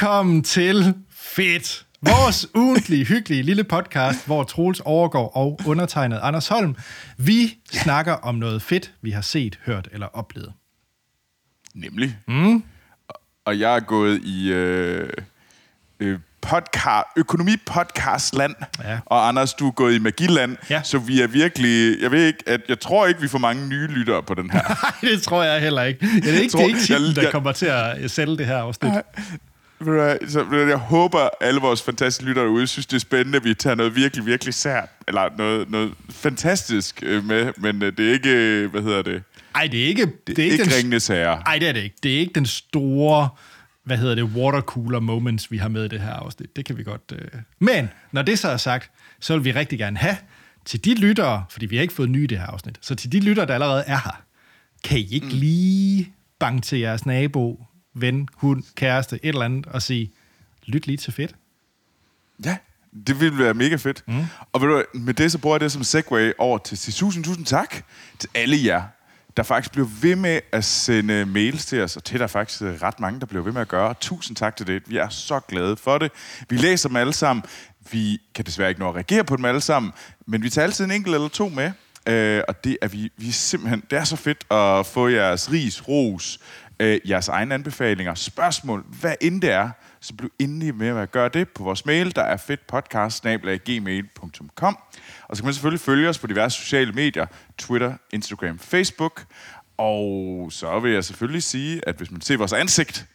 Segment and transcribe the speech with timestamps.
[0.00, 1.86] Velkommen til Fedt.
[2.02, 6.76] Vores ugentlige, hyggelige lille podcast, hvor Troels overgår og undertegnet Anders Holm.
[7.18, 10.52] Vi snakker om noget fedt, vi har set, hørt eller oplevet.
[11.74, 12.16] Nemlig.
[12.28, 12.62] Mm.
[13.44, 15.08] Og jeg er gået i øh,
[16.00, 18.54] øh, podcast, økonomi-podcast-land,
[18.84, 18.98] Ja.
[19.06, 20.82] og Anders, du er gået i magiland, Ja.
[20.82, 23.86] så vi er virkelig, jeg ved ikke, at jeg tror ikke, vi får mange nye
[23.86, 24.62] lyttere på den her.
[25.02, 26.06] Nej, det tror jeg heller ikke.
[26.06, 28.10] Ja, det er ikke, tror- det er ikke titlen, jeg- der jeg- kommer til at
[28.10, 28.92] sælge det her afsnit.
[29.80, 33.74] Så, jeg håber, alle vores fantastiske lyttere derude synes, det er spændende, at vi tager
[33.74, 38.30] noget virkelig, virkelig sært, eller noget, noget fantastisk øh, med, men øh, det er ikke,
[38.30, 39.22] øh, hvad hedder det,
[39.56, 41.38] Nej, det er ikke, det er ikke, ikke den, ringende sager.
[41.38, 41.96] Nej, det er det ikke.
[42.02, 43.28] Det er ikke den store,
[43.84, 46.56] hvad hedder det, watercooler moments, vi har med i det her afsnit.
[46.56, 47.12] Det kan vi godt...
[47.12, 47.28] Øh.
[47.58, 50.16] Men når det så er sagt, så vil vi rigtig gerne have
[50.64, 53.12] til de lyttere, fordi vi har ikke fået nye i det her afsnit, så til
[53.12, 54.22] de lyttere, der allerede er her,
[54.84, 55.32] kan I ikke mm.
[55.32, 57.65] lige bange til jeres nabo,
[58.00, 60.12] ven, hund, kæreste, et eller andet, og sige,
[60.66, 61.34] lyt lige til fedt.
[62.44, 62.56] Ja,
[63.06, 64.02] det ville være mega fedt.
[64.06, 64.24] Mm.
[64.52, 67.24] Og ved du, med det så bruger jeg det som segway over til sige tusind,
[67.24, 67.84] tusind tak
[68.18, 68.82] til alle jer,
[69.36, 72.82] der faktisk bliver ved med at sende mails til os, og der er faktisk øh,
[72.82, 73.94] ret mange, der bliver ved med at gøre.
[74.00, 74.82] Tusind tak til det.
[74.86, 76.12] Vi er så glade for det.
[76.48, 77.44] Vi læser dem alle sammen.
[77.90, 79.92] Vi kan desværre ikke nå at reagere på dem alle sammen,
[80.26, 81.72] men vi tager altid en enkelt eller to med.
[82.06, 85.52] Øh, og det er vi, vi er simpelthen, det er så fedt at få jeres
[85.52, 86.38] ris, ros,
[86.80, 89.70] øh, jeres egne anbefalinger, spørgsmål, hvad end det er,
[90.00, 94.78] så bliv endelig med at gøre det på vores mail, der er fedtpodcast.gmail.com.
[95.28, 97.26] Og så kan man selvfølgelig følge os på diverse sociale medier,
[97.58, 99.24] Twitter, Instagram, Facebook.
[99.78, 103.06] Og så vil jeg selvfølgelig sige, at hvis man ser vores ansigt,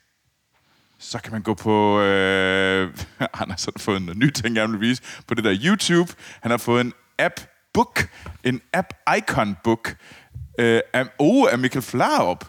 [0.99, 2.01] så kan man gå på...
[2.01, 2.93] Øh,
[3.41, 6.13] Anders har fået en ny ting, jeg vil vise, på det der YouTube.
[6.41, 8.09] Han har fået en app-book,
[8.43, 9.95] en app-icon-book,
[10.59, 12.45] øh, af, oh, af Michael Flarup.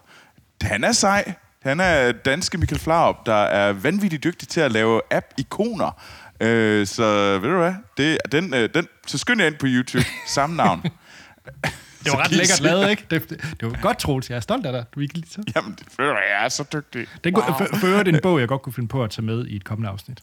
[0.62, 1.34] Han er sej.
[1.62, 6.02] Han er danske Michael Flarup, der er vanvittigt dygtig til at lave app-ikoner.
[6.40, 7.74] Øh, så ved du hvad?
[7.96, 10.04] Det, den, øh, den, så skynd jer ind på YouTube.
[10.26, 10.82] Samme navn.
[12.04, 13.06] Det var ret lækkert lavet, ikke?
[13.10, 14.30] Det, det, det var godt, Troels.
[14.30, 14.84] Jeg er stolt af dig.
[14.94, 15.42] Du ikke lige så.
[15.56, 17.06] Jamen, det, hvad, jeg er så dygtig.
[17.24, 17.90] Det wow.
[17.90, 20.22] øvrigt en bog, jeg godt kunne finde på at tage med i et kommende afsnit.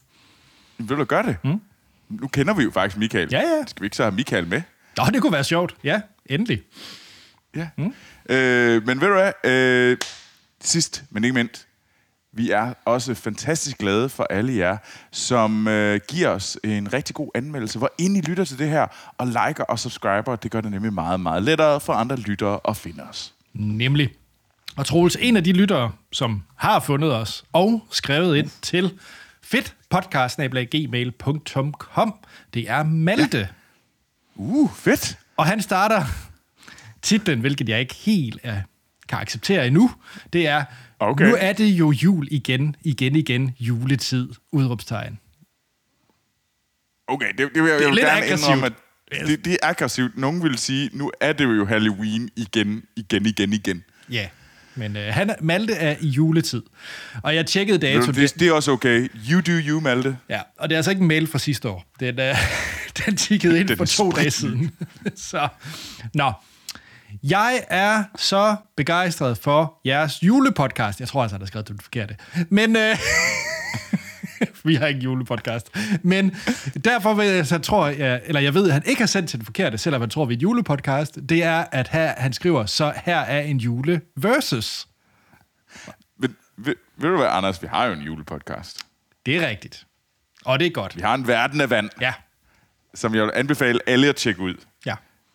[0.78, 1.36] Vil du gøre det?
[1.44, 1.60] Mm.
[2.08, 3.28] Nu kender vi jo faktisk Michael.
[3.32, 3.64] Ja, ja.
[3.66, 4.62] Skal vi ikke så have Michael med?
[4.96, 5.74] Nå, det kunne være sjovt.
[5.84, 6.62] Ja, endelig.
[7.56, 7.68] Ja.
[7.76, 7.94] Mm.
[8.28, 9.32] Øh, men ved du hvad?
[9.44, 9.96] Øh,
[10.60, 11.66] sidst, men ikke mindst,
[12.32, 14.76] vi er også fantastisk glade for alle jer,
[15.12, 18.86] som øh, giver os en rigtig god anmeldelse, hvor ind I lytter til det her,
[19.18, 20.36] og liker og subscriber.
[20.36, 23.34] Det gør det nemlig meget, meget lettere for andre lyttere at finde os.
[23.54, 24.14] Nemlig.
[24.76, 28.98] Og Troels, en af de lyttere, som har fundet os og skrevet ind til
[29.42, 32.14] fedtpodcast.gmail.com,
[32.54, 33.38] det er Malte.
[33.38, 33.46] Ja.
[34.36, 35.18] Uh, fedt!
[35.36, 36.04] Og han starter
[37.02, 38.62] titlen, hvilket jeg ikke helt er,
[39.10, 39.90] kan acceptere endnu.
[40.32, 40.64] Det er,
[41.02, 41.24] Okay.
[41.28, 45.18] nu er det jo jul igen, igen, igen, juletid, udråbstegn.
[47.08, 48.40] Okay, det, det vil jeg, Det er jeg vil gerne aggressivt.
[48.40, 50.18] indrømme, at det, det er aggressivt.
[50.18, 53.84] Nogen vil sige, nu er det jo Halloween igen, igen, igen, igen.
[54.10, 54.28] Ja,
[54.74, 56.62] men øh, han, Malte er i juletid.
[57.22, 58.12] Og jeg tjekkede dato.
[58.12, 59.08] Det, det er også okay.
[59.30, 60.16] You do you, Malte.
[60.28, 61.84] Ja, og det er altså ikke en mail fra sidste år.
[62.00, 62.34] Den, øh,
[63.06, 64.70] den tikkede ind Den for to dage siden.
[65.30, 65.48] Så,
[66.14, 66.32] nå.
[67.22, 71.00] Jeg er så begejstret for jeres julepodcast.
[71.00, 72.16] Jeg tror altså, han har skrevet det forkerte.
[72.48, 72.96] Men øh,
[74.64, 75.76] vi har ikke en julepodcast.
[76.02, 76.36] Men
[76.84, 79.38] derfor vil jeg, så tror jeg, eller jeg ved, at han ikke har sendt til
[79.38, 81.18] det forkerte, selvom han tror, vi er et julepodcast.
[81.28, 84.88] Det er, at her, han skriver, så her er en jule versus.
[86.18, 87.62] Ved, ved, ved du hvad, Anders?
[87.62, 88.78] Vi har jo en julepodcast.
[89.26, 89.86] Det er rigtigt.
[90.44, 90.96] Og det er godt.
[90.96, 92.12] Vi har en verden af vand, Ja,
[92.94, 94.54] som jeg vil anbefale alle at tjekke ud.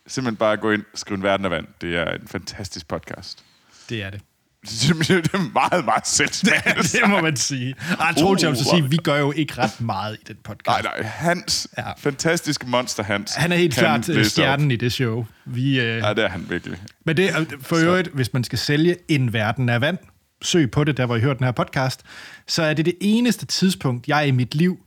[0.08, 1.66] Simpelthen bare gå ind og skrive en verden af vand.
[1.82, 3.44] Det er en fantastisk podcast.
[3.90, 4.22] det er det.
[4.66, 4.90] Det
[5.34, 6.84] er meget, meget selvsmagende.
[7.02, 7.76] det må man sige.
[8.00, 10.36] Ej, jeg vil så Uh, sige, hvor- vi gør jo ikke ret meget i den
[10.44, 10.68] podcast.
[10.68, 11.02] Nej, nej.
[11.04, 11.92] Hans, Ja.
[11.98, 13.36] fantastiske monster Hans.
[13.36, 14.32] Han er helt klart øh, læse op.
[14.32, 15.26] stjernen i det show.
[15.46, 16.78] Vi, øh, Ja, det er han virkelig.
[17.06, 19.98] men det er for øvrigt, hvis man skal sælge en verden af vand,
[20.42, 22.02] søg på det, der hvor I hørte den her podcast,
[22.48, 24.78] så er det det eneste tidspunkt, jeg i mit liv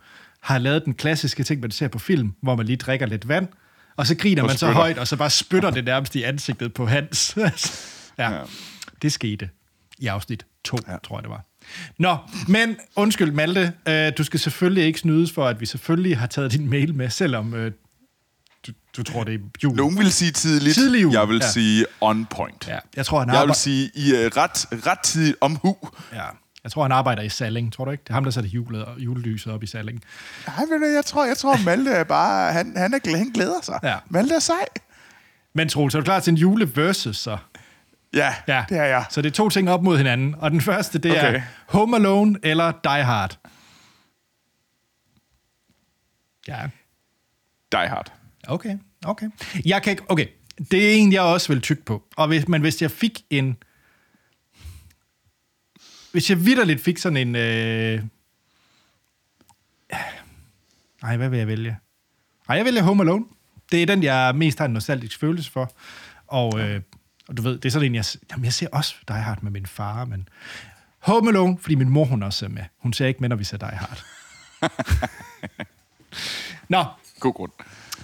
[0.43, 3.49] har lavet den klassiske ting, man ser på film, hvor man lige drikker lidt vand,
[3.99, 4.75] og så griner Og man så spytter.
[4.75, 7.35] højt, og så bare spytter det nærmest i ansigtet på Hans.
[8.19, 8.41] ja, Ja.
[9.03, 9.49] det skete
[9.99, 10.97] i afsnit 2, ja.
[11.05, 11.45] tror jeg det var.
[11.99, 12.17] Nå,
[12.49, 16.53] men undskyld Malte, øh, du skal selvfølgelig ikke snydes for, at vi selvfølgelig har taget
[16.53, 17.73] din mail med, selvom øh,
[18.67, 19.77] du, du tror, det er jul.
[19.77, 20.75] Nogen vil sige tidligt.
[20.75, 21.51] Tidlig jul, Jeg vil ja.
[21.51, 22.69] sige on point.
[22.69, 25.77] Ja, jeg tror, han Jeg vil sige i uh, ret, ret tidligt omhu.
[26.13, 26.25] Ja,
[26.65, 28.03] jeg tror, han arbejder i Salling, tror du ikke?
[28.03, 30.03] Det er ham, der sætter julet, julelyset op i Salling.
[30.47, 33.63] Nej, ved du, jeg tror, jeg tror Malte er bare, han, han, er, han glæder
[33.63, 33.79] sig.
[33.83, 33.97] Ja.
[34.09, 34.67] Malte er sej.
[35.55, 37.39] Men Troels, er du klar til en jule versus så?
[38.15, 39.05] Ja, Ja, det er jeg.
[39.11, 40.35] Så det er to ting op mod hinanden.
[40.39, 41.35] Og den første, det okay.
[41.35, 41.43] er.
[41.69, 43.39] Home Alone eller Die Hard.
[46.49, 46.69] Ja.
[47.73, 48.13] Die Hard.
[48.49, 49.27] Okay, okay.
[49.65, 50.27] Jeg kan ikke, okay,
[50.71, 52.03] det er en, jeg også vil tykke på.
[52.17, 53.57] Og hvis, men hvis jeg fik en...
[56.13, 57.37] Hvis jeg vidderligt fik sådan en...
[57.37, 58.03] Øh...
[61.03, 61.79] Ej, hvad vil jeg vælge?
[62.49, 63.25] Ej, jeg vælger Home Alone.
[63.73, 65.73] Det er den, jeg mest har en nostalgisk følelse for.
[66.27, 66.81] Og, øh,
[67.29, 68.05] og du ved, det er sådan en, jeg...
[68.31, 70.29] Jamen, jeg ser også Die Hard med min far, men...
[70.99, 72.63] Home Alone, fordi min mor, hun også er med.
[72.79, 74.05] Hun ser ikke med, når vi ser Die Hard.
[76.69, 76.85] Nå,
[77.21, 77.53] God grund.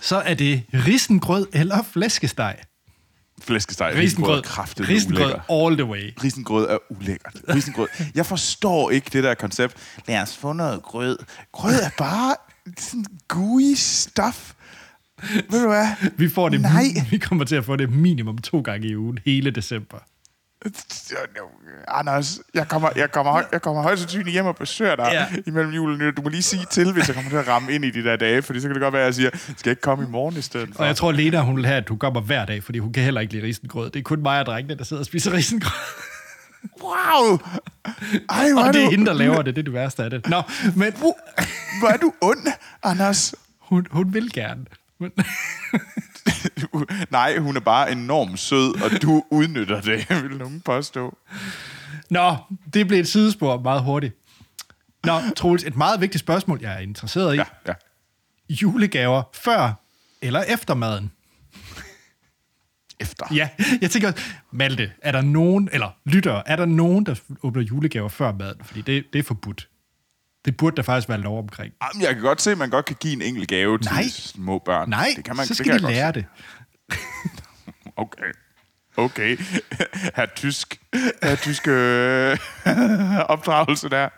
[0.00, 2.56] så er det risengrød eller flæskesteg.
[3.42, 3.92] Flæskesteg.
[3.94, 4.42] Risengrød.
[4.42, 6.12] Kraftet Risengrød all the way.
[6.24, 7.34] Risengrød er ulækkert.
[7.54, 7.88] Risengrød.
[8.14, 9.76] Jeg forstår ikke det der koncept.
[10.08, 11.18] Lad os få noget grød.
[11.52, 12.34] Grød er bare
[12.78, 14.52] sådan gooey stuff.
[15.50, 15.86] Ved du hvad?
[16.16, 16.84] Vi får det, Nej.
[17.10, 19.98] vi kommer til at få det minimum to gange i ugen, hele december.
[21.88, 25.26] Anders, jeg kommer, jeg kommer, jeg kommer højst sandsynligt hjem og besøger dig Ja.
[25.46, 26.10] imellem jul og nytår.
[26.10, 28.16] Du må lige sige til, hvis jeg kommer til at ramme ind i de der
[28.16, 30.08] dage, fordi så kan det godt være, at jeg siger, skal jeg ikke komme i
[30.08, 30.80] morgen i stedet for?
[30.80, 33.02] Og jeg tror, Lena, hun vil have, at du kommer hver dag, fordi hun kan
[33.02, 33.90] heller ikke lide risengrød.
[33.90, 35.70] Det er kun mig og drengene, der sidder og spiser risengrød.
[36.82, 37.38] Wow!
[38.30, 39.56] Ej, hvor Og det er du, hende, der laver det.
[39.56, 40.28] Det er det værste af det.
[40.28, 40.42] Nå,
[40.76, 42.46] men hvor er du ond,
[42.82, 43.34] Anders.
[43.58, 44.64] hun, hun vil gerne.
[45.04, 45.24] Men,
[47.10, 51.18] Nej, hun er bare enormt sød, og du udnytter det, vil nogen påstå.
[52.10, 52.36] Nå,
[52.74, 54.14] det blev et sidespor meget hurtigt.
[55.04, 57.36] Nå, Troels, et meget vigtigt spørgsmål, jeg er interesseret i.
[57.36, 57.72] Ja, ja.
[58.50, 59.72] Julegaver før
[60.22, 61.12] eller efter maden?
[63.00, 63.26] Efter.
[63.34, 63.48] Ja,
[63.80, 68.08] jeg tænker også, Malte, er der nogen, eller lytter, er der nogen, der åbner julegaver
[68.08, 68.56] før maden?
[68.64, 69.68] Fordi det, det er forbudt.
[70.44, 71.72] Det burde der faktisk være lov omkring.
[71.82, 74.04] Jamen, jeg kan godt se, at man godt kan give en enkelt gave til Nej.
[74.08, 74.88] små børn.
[74.88, 76.24] Nej, det kan man, så det skal kan de lære det.
[77.96, 78.32] Okay.
[78.96, 79.36] Okay.
[80.16, 80.80] Her tysk,
[81.22, 82.38] her tysk øh,
[83.34, 84.08] opdragelse der.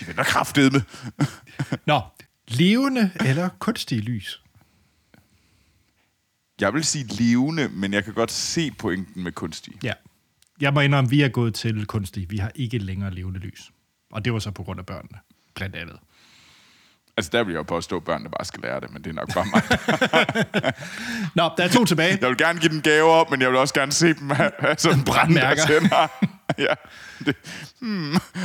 [0.00, 0.80] De vender kraftet med.
[1.86, 2.00] Nå,
[2.48, 4.42] levende eller kunstige lys?
[6.60, 9.74] Jeg vil sige levende, men jeg kan godt se pointen med kunstig.
[9.82, 9.92] Ja.
[10.60, 12.28] Jeg må indrømme, vi er gået til kunstige.
[12.28, 13.70] Vi har ikke længere levende lys.
[14.12, 15.18] Og det var så på grund af børnene,
[15.54, 15.96] blandt andet.
[17.16, 19.14] Altså, der vil jeg jo påstå, at børnene bare skal lære det, men det er
[19.14, 19.62] nok bare mig.
[21.36, 22.18] Nå, der er to tilbage.
[22.20, 24.74] Jeg vil gerne give dem gaver, men jeg vil også gerne se dem have, have
[24.78, 25.62] sådan brandmærker.
[26.66, 26.74] ja.
[27.26, 27.36] Det,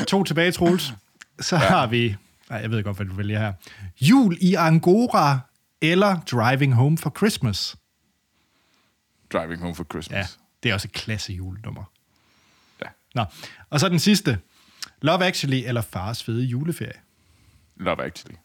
[0.08, 0.94] To tilbage, Troels.
[1.40, 1.62] Så ja.
[1.62, 2.16] har vi...
[2.50, 3.54] Nej, jeg ved godt, hvad du vælger her.
[4.02, 5.40] Jul i Angora
[5.82, 7.76] eller Driving Home for Christmas.
[9.34, 10.18] Driving Home for Christmas.
[10.18, 10.28] Ja,
[10.64, 11.84] det er også et klasse julenummer.
[12.82, 12.88] Ja.
[13.16, 13.26] Nå,
[13.70, 14.40] og så den sidste.
[15.06, 17.00] Love Actually eller Fars fede juleferie.
[17.78, 18.36] Love Actually.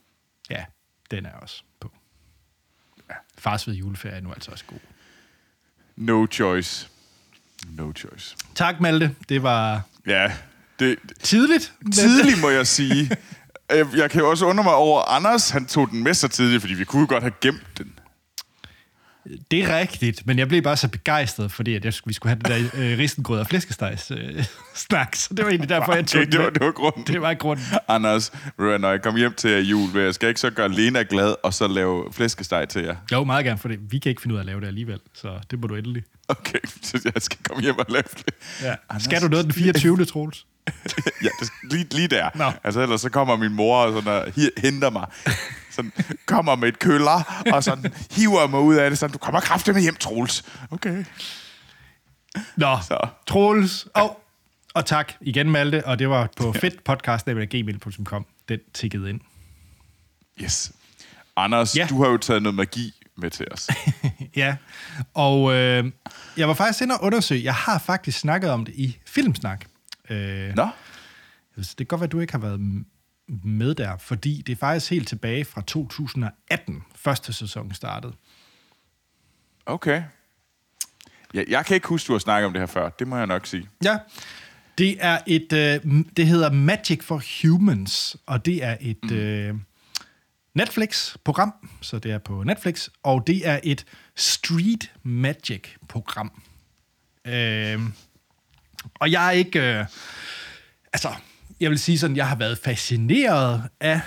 [0.51, 0.65] Ja,
[1.11, 1.93] den er også på.
[3.11, 3.15] Ja.
[3.39, 4.79] Fars fede juleferie er nu altså også god.
[5.97, 6.89] No choice.
[7.69, 8.37] No choice.
[8.55, 9.15] Tak, Malte.
[9.29, 10.33] Det var Ja,
[10.79, 11.73] det, tidligt.
[11.81, 13.11] men- tidligt må jeg sige.
[13.71, 16.29] Jeg, jeg kan jo også undre mig over, at Anders han tog den med så
[16.29, 17.99] tidligt, fordi vi kunne godt have gemt den.
[19.51, 22.57] Det er rigtigt, men jeg blev bare så begejstret, fordi at jeg, vi skulle have
[22.57, 24.45] den der øh, risengrød og flæskestegs øh,
[24.89, 27.05] snak, så det var egentlig derfor, jeg tog det, det, var, det var grunden.
[27.07, 27.65] Det var grunden.
[27.89, 31.35] Anders, når jeg kommer hjem til jul, vil jeg skal ikke så gøre Lena glad,
[31.43, 32.97] og så lave flæskesteg til jer.
[33.13, 33.79] Jo, meget gerne, for det.
[33.93, 36.03] vi kan ikke finde ud af at lave det alligevel, så det må du endelig.
[36.29, 38.35] Okay, så jeg skal komme hjem og lave det.
[38.63, 38.75] Ja.
[38.89, 40.05] Anders, Skal du noget den 24.
[40.05, 40.47] Troels?
[41.23, 42.31] ja, det, lige, lige der.
[42.35, 42.53] Nå.
[42.65, 45.07] Altså, ellers så kommer min mor og sådan, og henter mig.
[45.71, 45.93] Sådan,
[46.27, 48.99] kommer med et køller, og sådan hiver mig ud af det.
[48.99, 50.45] Sådan, du kommer kraftigt med hjem, Troels.
[50.71, 51.05] Okay.
[52.57, 53.09] Nå, Så.
[53.27, 53.87] Troels.
[53.95, 54.21] Og,
[54.75, 58.27] og tak igen, Malte, og det var på fedtpodcast.gmail.com.
[58.49, 59.21] Den tikkede ind.
[60.43, 60.73] Yes.
[61.37, 61.81] Anders, Ja.
[61.83, 61.87] ja.
[61.89, 63.69] du har jo taget noget magi med til os.
[64.37, 64.57] Ja,
[65.15, 65.93] og øh,
[66.37, 67.45] jeg var faktisk inde og undersøge.
[67.45, 69.65] Jeg har faktisk snakket om det i Filmsnak.
[70.11, 70.69] Øh, Nå?
[71.57, 72.61] Det kan godt være, at du ikke har været
[73.45, 78.13] med der, fordi det er faktisk helt tilbage fra 2018, første sæson startede.
[79.67, 80.03] Okay.
[81.35, 82.89] Ja, jeg kan ikke huske, du har snakket om det her før.
[82.89, 83.69] Det må jeg nok sige.
[83.85, 83.99] Ja,
[84.79, 89.17] det er et, øh, det hedder Magic for Humans, og det er et mm.
[89.17, 89.55] øh,
[90.55, 96.43] Netflix-program, så det er på Netflix, og det er et street magic-program.
[97.25, 97.81] Øh,
[98.95, 99.87] og jeg er ikke, øh,
[100.93, 101.15] altså,
[101.61, 104.01] jeg vil sige sådan, jeg har været fascineret af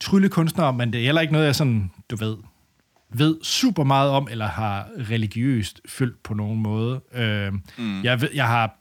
[0.00, 2.36] tryllekunstnere, men det er heller ikke noget, jeg sådan, du ved,
[3.10, 7.00] ved super meget om, eller har religiøst følt på nogen måde.
[7.14, 8.04] Øh, mm.
[8.04, 8.76] jeg, ved, jeg har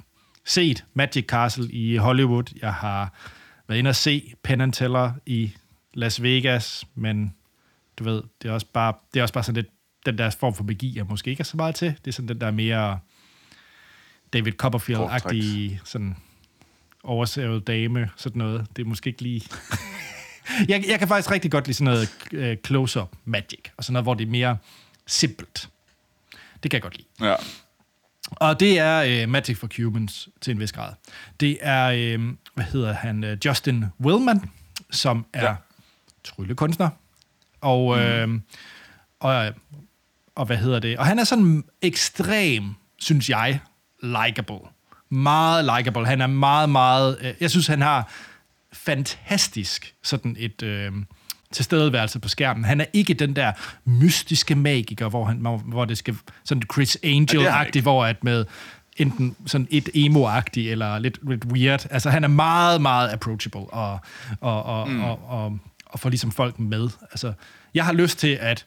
[0.46, 3.14] set Magic Castle i Hollywood, jeg har
[3.68, 5.54] været inde og se Penn and Teller i
[5.94, 7.34] Las Vegas, men
[8.00, 9.68] du ved, det er også bare, det er også bare sådan lidt,
[10.06, 11.88] den der form for magi, jeg måske ikke er så meget til.
[11.88, 13.00] Det er sådan den der mere
[14.34, 16.16] David Copperfield-agtige, sådan
[17.04, 18.68] oversavet dame, sådan noget.
[18.76, 19.42] Det er måske ikke lige...
[20.70, 24.06] jeg, jeg kan faktisk rigtig godt lide sådan noget øh, close-up magic, og sådan noget,
[24.06, 24.58] hvor det er mere
[25.06, 25.70] simpelt.
[26.64, 27.30] Det kan jeg godt lide.
[27.30, 27.36] Ja.
[28.32, 30.94] Og det er øh, Magic for Humans til en vis grad.
[31.40, 34.52] Det er, øh, hvad hedder han, øh, Justin Willman,
[34.92, 35.56] som er ja.
[36.24, 36.90] Tryllekunstner.
[37.62, 38.40] Og, øh,
[39.20, 39.54] og,
[40.36, 40.98] og hvad hedder det?
[40.98, 43.60] Og han er sådan ekstrem, synes jeg,
[44.02, 44.60] likable.
[45.14, 46.06] Meget likable.
[46.06, 47.18] Han er meget, meget...
[47.22, 48.12] Øh, jeg synes, han har
[48.74, 50.64] fantastisk sådan et...
[50.64, 50.92] Øh,
[51.54, 52.66] tilstedeværelse på skærmen.
[52.66, 53.52] Han er ikke den der
[53.86, 57.82] mystiske magiker, hvor, han, hvor, det skal sådan Chris Ja, Angel-agtigt, ikke.
[57.82, 58.46] hvor at med
[58.98, 61.86] enten sådan et emo-agtigt eller lidt, lidt weird.
[61.92, 64.00] Altså, han er meget, meget approachable og,
[64.42, 65.04] og, og, mm.
[65.04, 66.90] og, og, og får ligesom folk med.
[67.12, 67.34] Altså,
[67.74, 68.66] jeg har lyst til at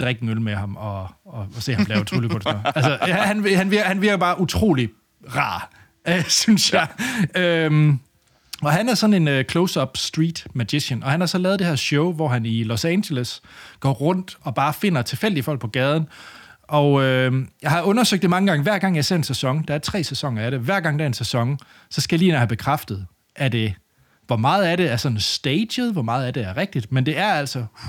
[0.00, 2.62] drikke en øl med ham og, og, og se ham lave tryllekunstner.
[2.76, 4.90] altså, ja, han, han, virker, han virker bare utrolig
[5.36, 5.70] rar,
[6.08, 6.88] øh, synes jeg.
[7.36, 7.98] Øhm,
[8.62, 11.66] og han er sådan en uh, close-up street magician, og han har så lavet det
[11.66, 13.42] her show, hvor han i Los Angeles
[13.80, 16.08] går rundt og bare finder tilfældige folk på gaden.
[16.62, 18.62] Og øh, jeg har undersøgt det mange gange.
[18.62, 21.04] Hver gang jeg ser en sæson, der er tre sæsoner af det, hver gang der
[21.04, 21.58] er en sæson,
[21.90, 23.74] så skal jeg lige have bekræftet, at det,
[24.30, 27.18] hvor meget af det er sådan staged, hvor meget af det er rigtigt, men det
[27.18, 27.82] er altså 100%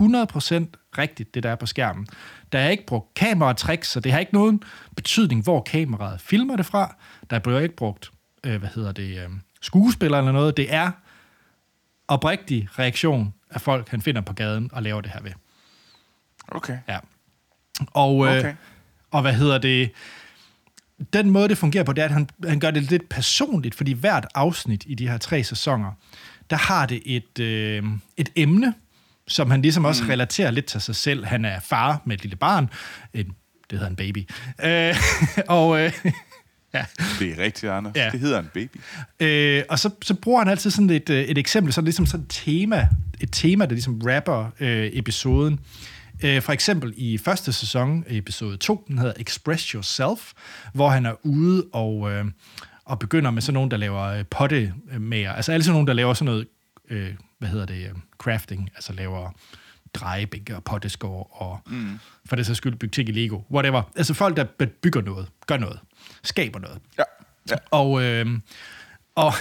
[0.98, 2.08] rigtigt, det der er på skærmen.
[2.52, 4.64] Der er ikke brugt kameratricks, så det har ikke nogen
[4.96, 6.96] betydning, hvor kameraet filmer det fra.
[7.30, 8.12] Der bliver ikke brugt,
[8.44, 9.30] øh, hvad hedder det, øh,
[9.62, 10.58] skuespiller eller noget.
[10.58, 10.92] Det er
[12.08, 15.32] oprigtig reaktion af folk, han finder på gaden og laver det her ved.
[16.48, 16.78] Okay.
[16.88, 16.98] Ja.
[17.94, 18.54] Og, øh, Okay.
[19.12, 19.92] og hvad hedder det?
[21.14, 23.94] Den måde, det fungerer på, det er, at han, han gør det lidt personligt, fordi
[23.94, 25.92] hvert afsnit i de her tre sæsoner,
[26.52, 27.84] der har det et, øh,
[28.18, 28.74] et emne,
[29.28, 30.10] som han ligesom også mm.
[30.10, 31.26] relaterer lidt til sig selv.
[31.26, 32.70] Han er far med et lille barn.
[33.14, 33.26] En,
[33.70, 34.30] det hedder en baby.
[34.64, 34.96] Øh,
[35.58, 35.94] og øh,
[36.74, 36.86] ja,
[37.20, 37.96] Det er rigtigt, Anders.
[37.96, 38.10] Ja.
[38.12, 38.80] Det hedder en baby.
[39.20, 42.24] Øh, og så, så bruger han altid sådan et, øh, et eksempel, sådan ligesom sådan
[42.24, 42.88] et tema,
[43.22, 45.60] et tema, der ligesom rapper øh, episoden.
[46.24, 50.32] Øh, for eksempel i første sæson, episode 2, den hedder Express Yourself,
[50.74, 52.26] hvor han er ude og, øh,
[52.92, 55.34] og begynder med sådan nogen, der laver øh, pottemager.
[55.34, 56.48] Altså alle sådan nogen, der laver sådan noget,
[56.90, 59.32] øh, hvad hedder det, øh, crafting, altså laver
[59.94, 62.00] drejebænke og potteskår og mm.
[62.26, 63.82] for det så skyld bygge ting i Lego, whatever.
[63.96, 64.44] Altså folk, der
[64.82, 65.80] bygger noget, gør noget,
[66.24, 66.80] skaber noget.
[66.98, 67.04] Ja.
[67.50, 67.56] ja.
[67.72, 68.26] Og, øh,
[69.16, 69.34] og,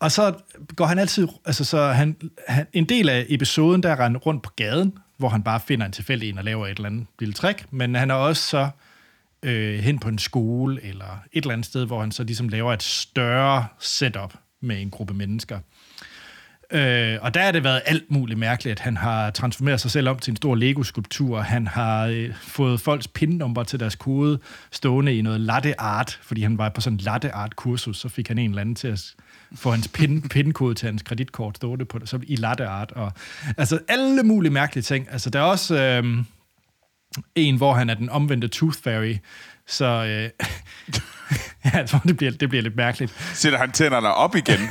[0.00, 0.34] og så
[0.76, 2.16] går han altid, altså så han,
[2.48, 5.92] han, en del af episoden, der er rundt på gaden, hvor han bare finder en
[5.92, 8.70] tilfældig en og laver et eller andet lille trick, men han er også så
[9.42, 12.72] øh, hen på en skole eller et eller andet sted, hvor han så ligesom laver
[12.72, 15.58] et større setup med en gruppe mennesker.
[16.70, 20.08] Øh, og der har det været alt muligt mærkeligt, at han har transformeret sig selv
[20.08, 21.40] om til en stor Lego-skulptur.
[21.40, 24.38] Han har øh, fået folks pinnummer til deres kode
[24.70, 28.08] stående i noget latte art, fordi han var på sådan en latte art kursus, så
[28.08, 29.14] fik han en eller anden til at
[29.54, 32.92] få hans pin, pinkode til hans kreditkort stående på det, så i latte art.
[32.92, 33.12] Og,
[33.56, 35.06] altså alle mulige mærkelige ting.
[35.10, 36.04] Altså der er også øh,
[37.34, 39.16] en, hvor han er den omvendte Tooth Fairy,
[39.66, 40.30] så øh,
[41.74, 43.12] ja, det bliver, det bliver lidt mærkeligt.
[43.34, 44.60] Sætter han tænderne op igen?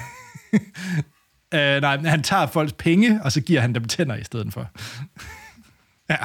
[1.54, 4.70] Øh, nej, han tager folks penge, og så giver han dem tænder i stedet for.
[6.10, 6.16] ja,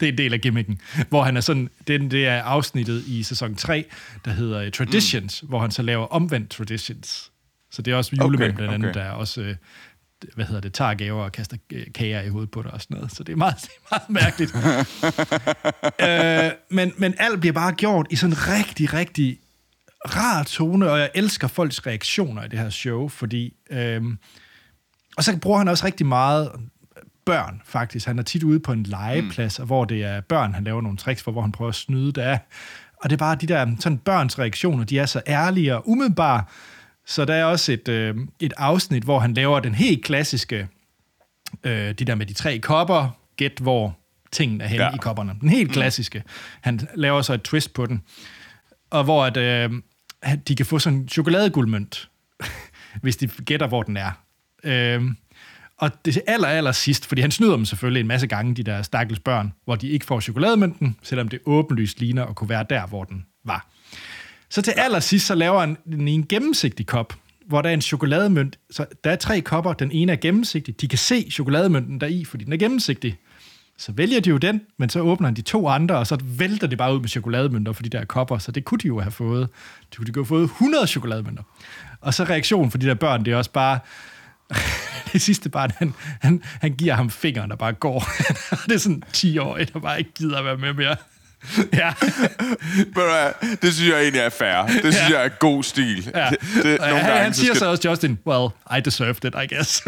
[0.00, 0.80] det er en del af gimmicken.
[1.08, 3.84] Hvor han er sådan, det, det er afsnittet i sæson 3,
[4.24, 5.48] der hedder øh, Traditions, mm.
[5.48, 7.32] hvor han så laver omvendt Traditions.
[7.70, 9.00] Så det er også julemænd Okay, blandt andet, okay.
[9.00, 9.56] der også, øh,
[10.34, 12.96] hvad hedder det, tager gaver og kaster øh, kager i hovedet på dig og sådan
[12.96, 13.12] noget.
[13.12, 14.54] Så det er meget, det er meget mærkeligt.
[16.08, 19.38] øh, men, men alt bliver bare gjort i sådan en rigtig, rigtig
[20.04, 23.54] rar tone, og jeg elsker folks reaktioner i det her show, fordi...
[23.70, 24.02] Øh,
[25.16, 26.50] og så bruger han også rigtig meget
[27.24, 28.06] børn, faktisk.
[28.06, 29.66] Han er tit ude på en legeplads, mm.
[29.66, 32.38] hvor det er børn, han laver nogle tricks for, hvor han prøver at snyde der.
[32.96, 36.44] Og det er bare de der sådan børns reaktioner, de er så ærlige og umiddelbare.
[37.06, 40.68] Så der er også et, øh, et afsnit, hvor han laver den helt klassiske,
[41.64, 43.96] øh, de der med de tre kopper, gæt hvor
[44.32, 44.94] tingene er henne ja.
[44.94, 45.34] I kopperne.
[45.40, 46.22] Den helt klassiske.
[46.60, 48.02] Han laver så et twist på den.
[48.90, 49.70] Og hvor at, øh,
[50.48, 52.08] de kan få sådan en chokoladeguldmønt,
[53.02, 54.10] hvis de gætter, hvor den er.
[54.64, 55.16] Øhm,
[55.76, 58.82] og det aller, aller sidst, fordi han snyder dem selvfølgelig en masse gange, de der
[58.82, 62.86] stakkels børn, hvor de ikke får chokolademønten, selvom det åbenlyst ligner at kunne være der,
[62.86, 63.71] hvor den var.
[64.52, 67.14] Så til allersidst, så laver han den i en gennemsigtig kop,
[67.46, 68.58] hvor der er en chokolademønt.
[68.70, 70.80] Så der er tre kopper, den ene er gennemsigtig.
[70.80, 73.18] De kan se chokolademønten der i, fordi den er gennemsigtig.
[73.78, 76.66] Så vælger de jo den, men så åbner han de to andre, og så vælter
[76.66, 79.12] det bare ud med chokolademønter for de der kopper, så det kunne de jo have
[79.12, 79.48] fået.
[79.92, 81.42] De kunne de jo have fået 100 chokolademønter.
[82.00, 83.78] Og så reaktionen for de der børn, det er også bare,
[85.12, 88.04] det sidste barn, han, han, han giver ham fingeren og bare går.
[88.68, 90.96] det er sådan 10 år, der bare ikke gider at være med mere.
[91.72, 91.92] ja.
[92.94, 94.66] Du hvad, det synes jeg egentlig er fair.
[94.66, 95.16] Det synes Ja.
[95.18, 96.10] jeg er god stil.
[96.14, 96.28] ja.
[96.30, 98.80] Det, det, Og nogle han, gange, han så siger skal- så også, Justin, well, I
[98.80, 99.82] deserved it, I guess.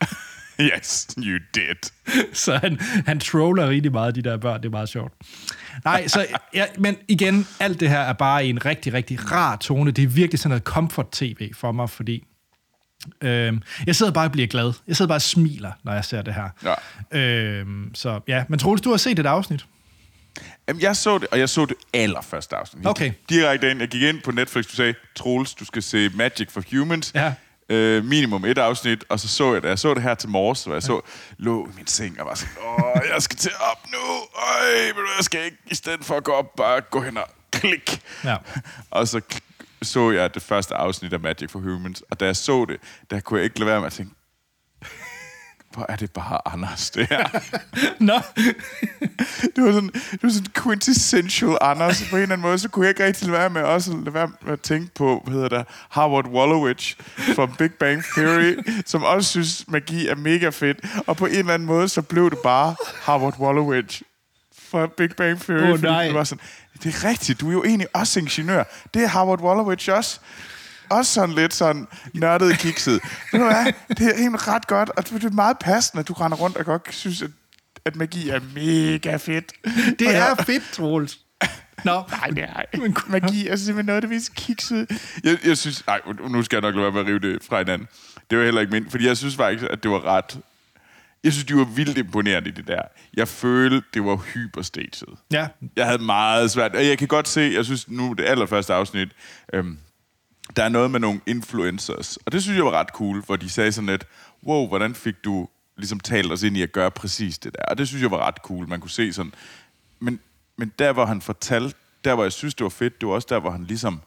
[0.60, 1.90] yes, you did.
[2.44, 4.60] så han, han troller rigtig meget de der børn.
[4.60, 5.12] Det er meget sjovt.
[5.84, 9.56] Nej, så, ja, men igen, alt det her er bare i en rigtig, rigtig rar
[9.56, 9.90] tone.
[9.90, 12.24] Det er virkelig sådan noget comfort-tv for mig, fordi
[13.22, 14.72] øhm, jeg sidder bare og bliver glad.
[14.88, 16.74] Jeg sidder bare og smiler, når jeg ser det her.
[17.12, 17.18] Ja.
[17.18, 19.64] Øhm, så ja, men Troels, du har set et afsnit.
[20.68, 22.86] Jamen, jeg så det, og jeg så det allerførste afsnit.
[22.86, 23.12] Okay.
[23.28, 23.80] Direkte ind.
[23.80, 27.12] Jeg gik ind på Netflix, du sagde, Troels, du skal se Magic for Humans.
[27.14, 27.34] Ja.
[27.68, 29.68] Øh, minimum et afsnit, og så så jeg det.
[29.68, 31.00] Jeg så det her til morges, hvor jeg så,
[31.38, 33.98] lå i min seng og var sådan, åh, jeg skal til op nu.
[34.34, 37.28] Øj, men jeg skal ikke, i stedet for at gå op, bare gå hen og
[37.50, 38.00] klik.
[38.24, 38.36] Ja.
[38.90, 39.20] Og så
[39.82, 43.20] så jeg det første afsnit af Magic for Humans, og da jeg så det, der
[43.20, 44.14] kunne jeg ikke lade være med at tænke,
[45.74, 47.28] hvor er det bare Anders, det her.
[48.10, 48.20] Nå,
[49.56, 52.04] Det var sådan, det var sådan quintessential Anders.
[52.10, 54.30] På en eller anden måde, så kunne jeg ikke rigtig være med også lade være
[54.42, 56.94] med at tænke på, hvad hedder det, Howard Wolowitz
[57.34, 60.78] fra Big Bang Theory, som også synes, magi er mega fedt.
[61.06, 64.02] Og på en eller anden måde, så blev det bare Howard Wolowitz
[64.70, 65.70] fra Big Bang Theory.
[65.70, 66.04] Fordi nej.
[66.04, 66.44] Det var sådan,
[66.82, 68.64] det er rigtigt, du er jo egentlig også ingeniør.
[68.94, 70.20] Det er Howard Wolowitz også.
[70.92, 73.00] Også sådan lidt sådan nørdet kikset.
[73.32, 73.72] Ved du hvad?
[73.88, 76.64] Det er egentlig ret godt, og det er meget passende, at du render rundt og
[76.64, 77.30] godt synes, at,
[77.84, 79.52] at magi er mega fedt.
[79.98, 81.18] det Og jeg- er fedt, Troels.
[81.84, 84.86] Nå, Nej, det er men magi er simpelthen noget, af det mest kiksede.
[85.24, 85.86] Jeg, jeg synes...
[85.86, 87.88] Nej, nu skal jeg nok lade være med at rive det fra hinanden.
[88.30, 90.38] Det var heller ikke min, fordi jeg synes faktisk, at det var ret...
[91.24, 92.82] Jeg synes, de var vildt imponerende i det der.
[93.14, 95.16] Jeg følte, det var hyperstaged.
[95.32, 96.76] ja, Jeg havde meget svært...
[96.76, 99.08] Og jeg kan godt se, jeg synes nu, det allerførste afsnit,
[99.52, 99.78] øhm,
[100.56, 102.16] der er noget med nogle influencers.
[102.16, 104.06] Og det synes jeg var ret cool, hvor de sagde sådan lidt,
[104.46, 107.64] wow, hvordan fik du ligesom talt os ind i at gøre præcis det der?
[107.64, 108.68] Og det synes jeg var ret cool.
[108.68, 109.34] Man kunne se sådan...
[110.00, 110.20] Men,
[110.56, 113.26] men der, hvor han fortalte, der, hvor jeg synes, det var fedt, det var også
[113.30, 114.00] der, hvor han ligesom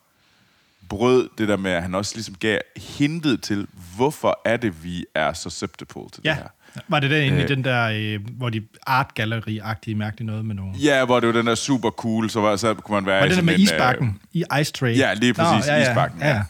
[0.89, 2.59] brød det der med, at han også ligesom gav
[2.97, 6.29] hintet til, hvorfor er det, vi er susceptible til ja.
[6.29, 6.47] det her.
[6.87, 7.47] Var det der inde i Øh.
[7.47, 10.73] den der, øh, hvor de art gallery-agtige mærkelige noget med nogle...
[10.77, 13.27] Ja, hvor det var den der super cool, så, var, så kunne man være Var
[13.27, 14.19] det der med en, øh, isbakken?
[14.33, 14.97] I Ice Tray?
[14.97, 16.41] Ja, lige præcis, ja, ja, isbakken, ja.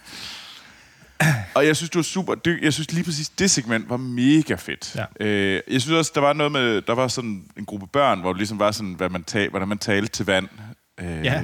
[1.55, 2.35] Og jeg synes, det var super.
[2.35, 4.95] Det, jeg synes lige præcis, det segment var mega fedt.
[5.19, 5.25] Ja.
[5.25, 8.29] Øh, jeg synes også, der var noget med, der var sådan en gruppe børn, hvor
[8.33, 10.47] det ligesom var sådan, hvad man tal, hvordan man talte til vand.
[11.01, 11.41] Øh, Ja.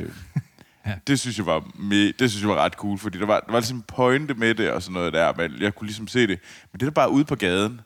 [0.86, 0.94] Ja.
[1.08, 3.52] Det synes jeg var me, det synes jeg var ret cool, fordi der var, der
[3.52, 6.20] var ligesom en pointe med det og sådan noget der, men jeg kunne ligesom se
[6.20, 6.40] det.
[6.72, 7.82] Men det der bare ude på gaden,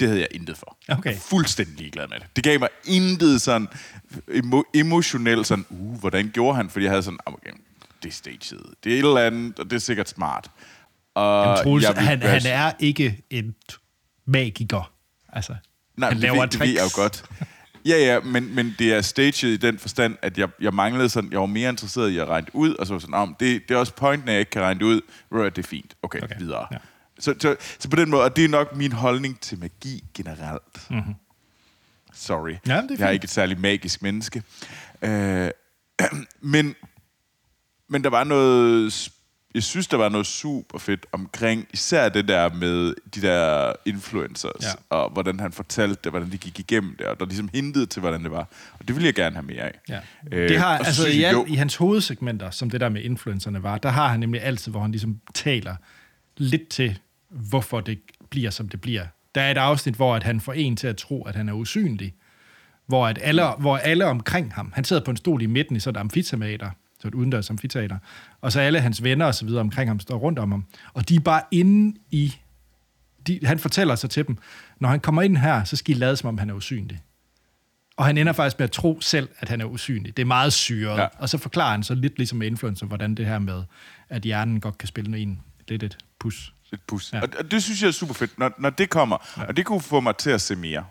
[0.00, 0.76] det havde jeg intet for.
[0.88, 1.16] Okay.
[1.16, 2.26] Fuldstændig ligeglad med det.
[2.36, 3.68] Det gav mig intet sådan
[4.28, 6.70] emo, emotionelt sådan, uh, hvordan gjorde han?
[6.70, 7.50] Fordi jeg havde sådan, ah, okay,
[8.02, 8.60] det er staged.
[8.84, 10.50] Det er et eller andet, og det er sikkert smart.
[11.14, 13.54] Og Jamen, Troels, jeg han, han er ikke en
[14.26, 14.92] magiker.
[15.32, 15.54] Altså,
[15.96, 17.24] Nej, han det, laver ved, det ved jeg jo godt.
[17.86, 21.32] Ja, ja, men, men det er staged i den forstand, at jeg, jeg manglede sådan,
[21.32, 23.62] jeg var mere interesseret i at regne det ud, og så var sådan, om det,
[23.68, 25.00] det er også pointen, at jeg ikke kan regne det ud.
[25.28, 25.94] Hvad, Det er fint.
[26.02, 26.66] Okay, Okay, videre.
[26.72, 26.76] ja.
[27.18, 30.90] Så, så, så på den måde, og det er nok min holdning til magi generelt.
[30.90, 31.14] Mm-hmm.
[32.14, 32.50] Sorry.
[32.50, 33.12] Ja, det er jeg er fint.
[33.12, 34.42] ikke et særligt magisk menneske.
[35.02, 35.50] Øh,
[36.54, 36.74] men,
[37.88, 39.10] men der var noget...
[39.54, 44.62] Jeg synes, der var noget super fedt omkring især det der med de der influencers,
[44.62, 44.96] Ja.
[44.96, 48.00] og hvordan han fortalte det, hvordan de gik igennem det, og der ligesom hintede til,
[48.00, 48.48] hvordan det var.
[48.78, 49.78] Og det ville jeg gerne have mere af.
[49.88, 50.00] Ja.
[50.32, 53.62] Øh, det har, så altså, i, al, i hans hovedsegmenter, som det der med influencerne
[53.62, 55.76] var, der har han nemlig altid, hvor han ligesom taler
[56.36, 56.98] lidt til,
[57.30, 57.98] hvorfor det
[58.30, 59.06] bliver, som det bliver.
[59.34, 61.52] Der er et afsnit, hvor at han får en til at tro, at han er
[61.52, 62.14] usynlig.
[62.86, 65.80] Hvor, at alle, hvor alle omkring ham, han sidder på en stol i midten i
[65.80, 66.70] sådan et amfiteater,
[67.04, 67.98] så et udendørs amfiteater,
[68.40, 70.64] og så alle hans venner og så videre omkring ham står rundt om ham,
[70.94, 72.36] og de er bare inde i,
[73.26, 74.36] de, han fortæller så til dem,
[74.80, 77.02] når han kommer ind her, så skal I lade som om han er usynlig.
[77.96, 80.16] Og han ender faktisk med at tro selv, at han er usynlig.
[80.16, 80.98] Det er meget syret.
[80.98, 81.06] Ja.
[81.18, 83.62] Og så forklarer han så lidt ligesom med influencer, hvordan det her med,
[84.08, 86.54] at hjernen godt kan spille en lidt et pus.
[86.72, 87.12] et pus.
[87.12, 87.20] Ja.
[87.20, 89.16] Og, og det synes jeg er super fedt, når, når det kommer.
[89.36, 89.44] Ja.
[89.44, 90.84] Og det kunne få mig til at se mere.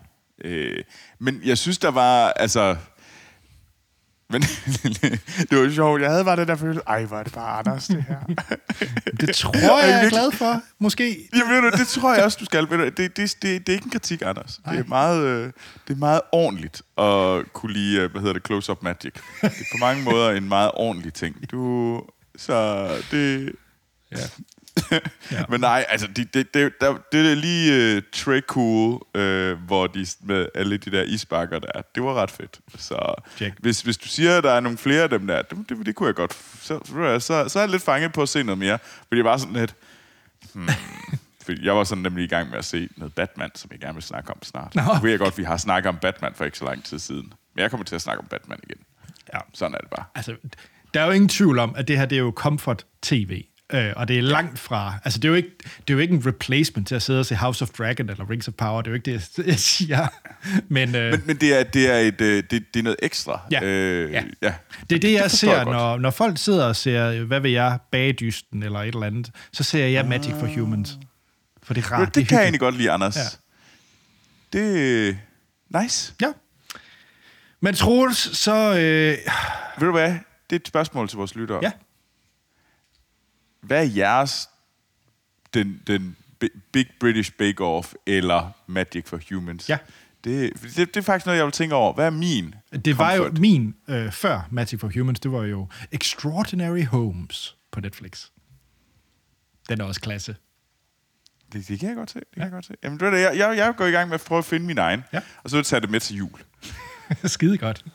[0.44, 0.84] Øh,
[1.20, 2.76] men jeg synes, der var, altså...
[4.30, 4.42] Men
[5.50, 6.02] det var sjovt.
[6.02, 8.20] Jeg havde bare den der følelse, ej, hvor er det bare Anders, det her.
[9.22, 10.62] Det tror jeg, jeg er glad for.
[10.80, 11.30] Måske.
[11.36, 12.68] Jamen, ved du, det tror jeg også, du skal.
[12.70, 14.60] Det, det, det, det er ikke en kritik, Anders.
[14.70, 15.52] Det er, meget, øh,
[15.88, 19.14] det er meget ordentligt at kunne lide, øh, hvad hedder det, close-up magic.
[19.14, 21.52] Det er på mange måder en meget ordentlig ting.
[21.52, 22.02] Du,
[22.38, 23.52] så det...
[24.12, 24.18] Ja.
[25.32, 25.44] Ja.
[25.50, 29.88] Men nej, altså, det, det, det, der, det er lige uh, Trey Cool, uh, hvor
[29.88, 32.60] de med alle de der isbakker der, det var ret fedt.
[32.78, 33.56] Så Check.
[33.60, 35.96] hvis, hvis du siger, at der er nogle flere af dem der, det, det, det
[35.96, 36.80] kunne jeg godt, så,
[37.20, 38.78] så, så, er jeg lidt fanget på at se noget mere.
[39.08, 39.76] Fordi jeg var sådan lidt,
[40.54, 40.70] hmm,
[41.46, 43.94] fordi jeg var sådan nemlig i gang med at se noget Batman, som jeg gerne
[43.94, 44.76] vil snakke om snart.
[44.76, 44.82] Nå.
[45.02, 47.34] Ved jeg godt, at vi har snakket om Batman for ikke så lang tid siden.
[47.56, 48.84] Men jeg kommer til at snakke om Batman igen.
[49.34, 49.40] Ja.
[49.54, 50.06] Sådan er det bare.
[50.16, 50.36] Altså,
[50.94, 53.44] der er jo ingen tvivl om, at det her det er jo comfort tv.
[53.74, 54.94] Øh, og det er langt fra...
[55.06, 57.26] Altså, det er, jo ikke, det er jo ikke en replacement til at sidde og
[57.26, 58.82] se House of Dragon eller Rings of Power.
[58.82, 60.08] Det er jo ikke det, jeg- jeg siger.
[60.68, 63.42] Men, øh, Men, men det, er, det, er et, øh, det, det er noget ekstra.
[63.52, 63.64] Ja.
[63.64, 64.24] Øh, Ja.
[64.42, 64.54] ja.
[64.90, 67.52] det er det, jeg forstår ser, jeg når, når folk sidder og ser, hvad vil
[67.52, 70.98] jeg, Bagedysten eller et eller andet, så ser jeg Magic for Humans.
[71.64, 72.08] For det er rart.
[72.08, 72.44] det, det kan jeg hyggeligt.
[72.46, 73.16] egentlig godt lide, Anders.
[73.18, 73.22] Ja.
[74.54, 75.18] Det
[75.82, 76.14] nice.
[76.22, 76.28] Ja.
[77.62, 78.56] Men Troels, så...
[78.56, 79.18] Øh,
[79.80, 80.10] Ved du hvad?
[80.50, 81.60] Det er et spørgsmål til vores lyttere.
[81.64, 81.72] ja.
[83.64, 84.50] Hvad er jeres
[85.54, 89.70] den, den Bi- Big British Bake Off eller Magic for Humans?
[89.70, 89.78] Ja.
[90.24, 91.94] Det, det, det er faktisk noget, jeg vil tænke over.
[91.94, 93.42] Hvad er min Det var jo comfort?
[93.42, 98.26] min øh, før Magic for Humans, det var jo Extraordinary Homes på Netflix.
[99.70, 100.36] Den er også klasse.
[101.54, 102.20] Det, det kan jeg godt se.
[102.20, 102.74] Det kan jeg godt se.
[102.84, 103.22] Jamen, er det.
[103.22, 105.04] Jeg, jeg, jeg går i gang med at prøve at finde min egen.
[105.14, 105.20] Ja.
[105.44, 106.40] Og så vil jeg tage det med til jul.
[107.26, 107.86] Skide godt.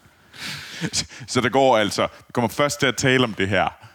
[1.27, 2.09] Så der går altså...
[2.27, 3.88] Vi kommer først til at tale om det her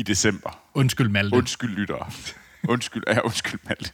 [0.00, 0.62] i december.
[0.74, 1.36] Undskyld, Malte.
[1.36, 2.10] Undskyld, lyttere.
[2.68, 3.90] Undskyld, ja, undskyld, Malte.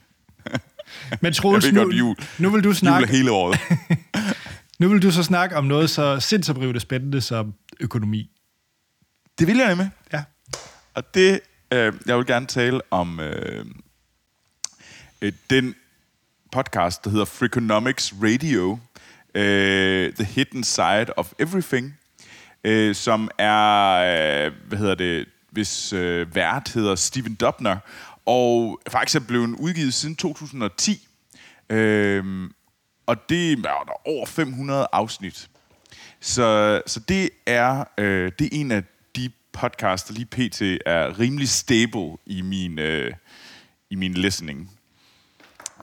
[1.22, 2.16] Men Troels, Jeg ved nu, godt, jul.
[2.38, 3.60] nu, vil du Jul snakke, hele året.
[4.80, 8.30] nu vil du så snakke om noget så sindsoprivende spændende som økonomi.
[9.38, 9.90] Det vil jeg nemlig.
[10.12, 10.24] Ja.
[10.94, 11.40] Og det,
[11.72, 13.64] øh, jeg vil gerne tale om øh,
[15.22, 15.74] øh, den
[16.52, 18.78] podcast, der hedder Freakonomics Radio,
[19.34, 21.98] øh, The Hidden Side of Everything,
[22.64, 23.92] øh, som er,
[24.46, 27.76] øh, hvad hedder det, hvis øh, vært hedder Steven Dubner,
[28.26, 31.08] og faktisk er blevet udgivet siden 2010.
[31.70, 32.50] Øh,
[33.06, 35.48] og det er der over 500 afsnit.
[36.20, 38.82] Så, så det er øh, det er en af
[39.16, 40.62] de podcasts, der lige pt.
[40.86, 43.12] er rimelig stable i min, øh,
[43.90, 44.70] i min listening.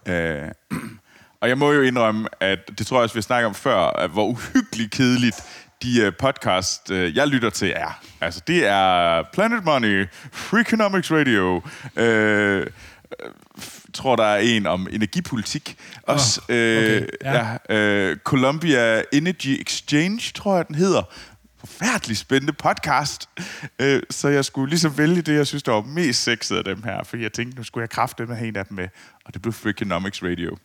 [0.05, 0.51] Øh,
[1.41, 3.77] og jeg må jo indrømme, at det tror jeg også, vi har snakket om før,
[3.77, 5.35] at hvor uhyggeligt kedeligt
[5.83, 8.01] de øh, podcast, øh, jeg lytter til, er.
[8.21, 11.61] Altså, det er Planet Money, Freakonomics Radio,
[11.95, 12.67] øh,
[13.59, 15.77] f- tror, der er en om energipolitik.
[16.03, 17.57] Også, øh, okay, ja.
[17.69, 17.75] ja.
[17.75, 21.01] øh, Columbia Energy Exchange, tror jeg, den hedder.
[21.59, 23.29] Forfærdelig spændende podcast.
[23.79, 26.83] Øh, så jeg skulle ligesom vælge det, jeg synes, der var mest sexet af dem
[26.83, 27.03] her.
[27.03, 28.87] Fordi jeg tænkte, nu skulle jeg kræfte med en af dem med.
[29.25, 30.57] Og det blev Freakonomics Radio.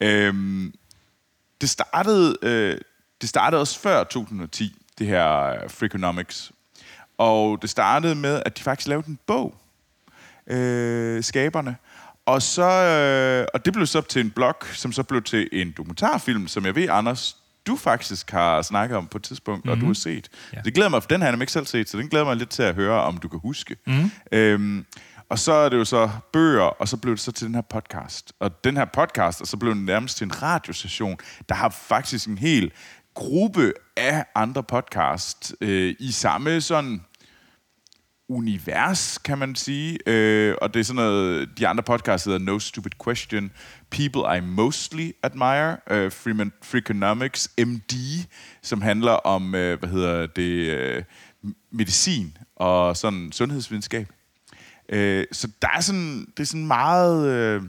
[0.00, 0.72] Øhm,
[1.60, 2.78] det startede, øh,
[3.20, 6.52] det startede også før 2010, det her øh, Freakonomics.
[7.18, 9.54] Og det startede med, at de faktisk lavede en bog,
[10.46, 11.76] øh, skaberne.
[12.26, 15.74] Og, så, øh, og det blev så til en blog, som så blev til en
[15.76, 19.78] dokumentarfilm, som jeg ved, Anders, du faktisk har snakket om på et tidspunkt, mm-hmm.
[19.78, 20.28] og du har set.
[20.52, 20.60] Ja.
[20.64, 22.50] Det glæder mig, for den har jeg ikke selv set, så den glæder mig lidt
[22.50, 23.76] til at høre, om du kan huske.
[23.86, 24.10] Mm-hmm.
[24.32, 24.86] Øhm,
[25.30, 27.62] og så er det jo så bøger, og så blev det så til den her
[27.62, 28.32] podcast.
[28.40, 32.28] Og den her podcast, og så blev den nærmest til en radiostation, der har faktisk
[32.28, 32.72] en hel
[33.18, 37.04] gruppe af andre podcast øh, i samme sådan
[38.28, 39.98] univers, kan man sige.
[40.06, 43.50] Øh, og det er sådan noget, de andre podcasts hedder No Stupid Question,
[43.90, 48.24] People I Mostly Admire, øh, Freeman, Freakonomics, MD,
[48.62, 51.02] som handler om, øh, hvad hedder det, øh,
[51.70, 54.08] medicin og sådan sundhedsvidenskab.
[54.88, 57.62] Øh, så der er sådan, det er sådan meget øh,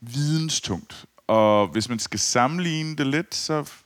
[0.00, 1.04] videnstungt.
[1.26, 3.81] Og hvis man skal sammenligne det lidt, så...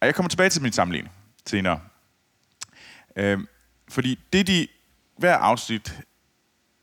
[0.00, 1.14] Og jeg kommer tilbage til min sammenligning
[1.46, 1.80] senere.
[3.16, 3.38] Øh,
[3.88, 4.68] fordi det, de
[5.18, 6.00] hver afsnit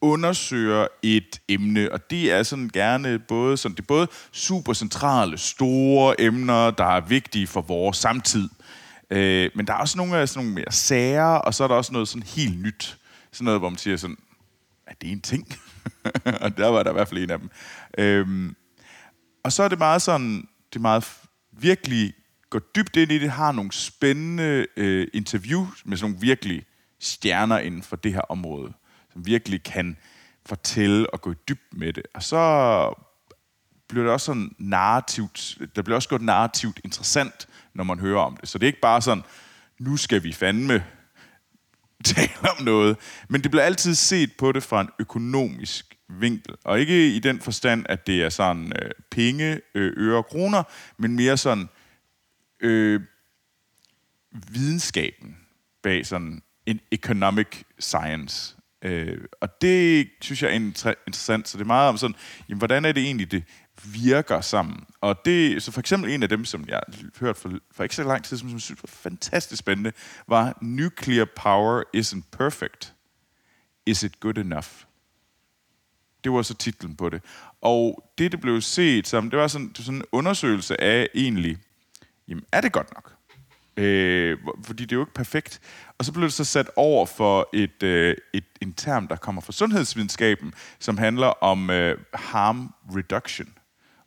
[0.01, 5.37] undersøger et emne, og det er sådan gerne både, sådan, det er både super centrale,
[5.37, 8.49] store emner, der er vigtige for vores samtid.
[9.09, 11.75] Øh, men der er også nogle af sådan nogle mere sager, og så er der
[11.75, 12.97] også noget sådan helt nyt.
[13.31, 14.17] Sådan noget, hvor man siger sådan,
[14.87, 15.47] er det en ting?
[16.41, 17.49] og der var der i hvert fald en af dem.
[17.97, 18.55] Øhm,
[19.43, 21.17] og så er det meget sådan, det er meget
[21.51, 22.13] virkelig
[22.53, 26.65] går dybt ind i det, har nogle spændende øh, interview med sådan nogle virkelig
[26.99, 28.73] stjerner inden for det her område,
[29.13, 29.97] som virkelig kan
[30.45, 32.03] fortælle og gå i dybt med det.
[32.13, 32.39] Og så
[33.89, 38.37] bliver det også sådan narrativt, der bliver også gået narrativt interessant, når man hører om
[38.37, 38.49] det.
[38.49, 39.23] Så det er ikke bare sådan,
[39.79, 40.83] nu skal vi fandme
[42.15, 42.97] tale om noget.
[43.29, 46.55] Men det bliver altid set på det fra en økonomisk vinkel.
[46.63, 50.63] Og ikke i den forstand, at det er sådan øh, penge, øh, øre og kroner,
[50.97, 51.69] men mere sådan
[52.63, 53.01] øh,
[54.51, 55.37] videnskaben
[55.83, 58.55] bag sådan en economic science.
[58.81, 61.47] Øh, og det synes jeg er inter- interessant.
[61.47, 62.15] Så det er meget om sådan,
[62.49, 63.43] jamen, hvordan er det egentlig, det
[63.85, 64.85] virker sammen?
[65.01, 66.81] Og det, så for eksempel en af dem, som jeg
[67.19, 69.91] hørte for, for ikke så lang tid, som jeg synes var fantastisk spændende,
[70.27, 72.93] var Nuclear power isn't perfect.
[73.85, 74.67] Is it good enough?
[76.23, 77.21] Det var så titlen på det.
[77.61, 81.07] Og det, det blev set som, det var sådan, det var sådan en undersøgelse af
[81.15, 81.57] egentlig,
[82.33, 83.13] jamen er det godt nok?
[83.77, 85.61] Øh, fordi det er jo ikke perfekt.
[85.97, 89.41] Og så blev det så sat over for et, øh, et, en term, der kommer
[89.41, 93.53] fra sundhedsvidenskaben, som handler om øh, harm reduction.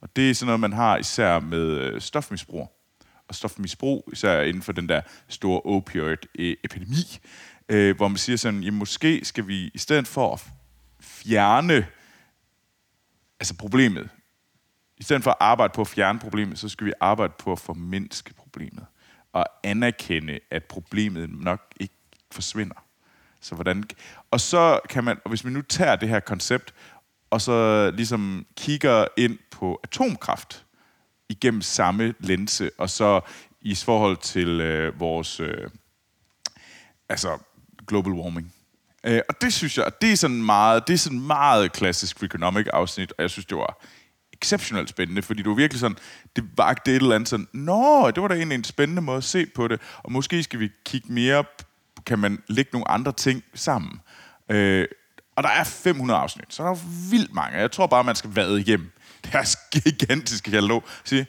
[0.00, 2.72] Og det er sådan noget, man har især med øh, stofmisbrug.
[3.28, 7.18] Og stofmisbrug, især inden for den der store opioid-epidemi,
[7.68, 10.44] øh, hvor man siger sådan, jamen måske skal vi i stedet for at
[11.00, 11.86] fjerne
[13.40, 14.08] altså problemet,
[14.98, 17.58] i stedet for at arbejde på at fjerne problemet, så skal vi arbejde på at
[17.58, 18.86] formindske problemet.
[19.32, 21.94] Og anerkende, at problemet nok ikke
[22.32, 22.84] forsvinder.
[23.40, 23.84] Så hvordan,
[24.30, 26.74] og så kan man, og hvis vi nu tager det her koncept,
[27.30, 30.64] og så ligesom kigger ind på atomkraft
[31.28, 33.20] igennem samme linse, og så
[33.60, 35.70] i forhold til øh, vores øh,
[37.08, 37.38] altså
[37.86, 38.54] global warming.
[39.04, 42.66] Øh, og det synes jeg, det er sådan meget, det er sådan meget klassisk Freakonomic
[42.72, 43.78] afsnit, og jeg synes, det var
[44.42, 45.96] exceptionelt spændende, fordi var virkelig sådan,
[46.36, 49.24] det vagte et eller andet sådan, nå, det var da egentlig en spændende måde at
[49.24, 51.44] se på det, og måske skal vi kigge mere,
[52.06, 54.00] kan man lægge nogle andre ting sammen.
[54.50, 54.86] Øh,
[55.36, 57.58] og der er 500 afsnit, så der er vildt mange.
[57.58, 58.92] Jeg tror bare, man skal vade igennem
[59.24, 60.84] det her gigantiske katalog.
[61.04, 61.26] Sige,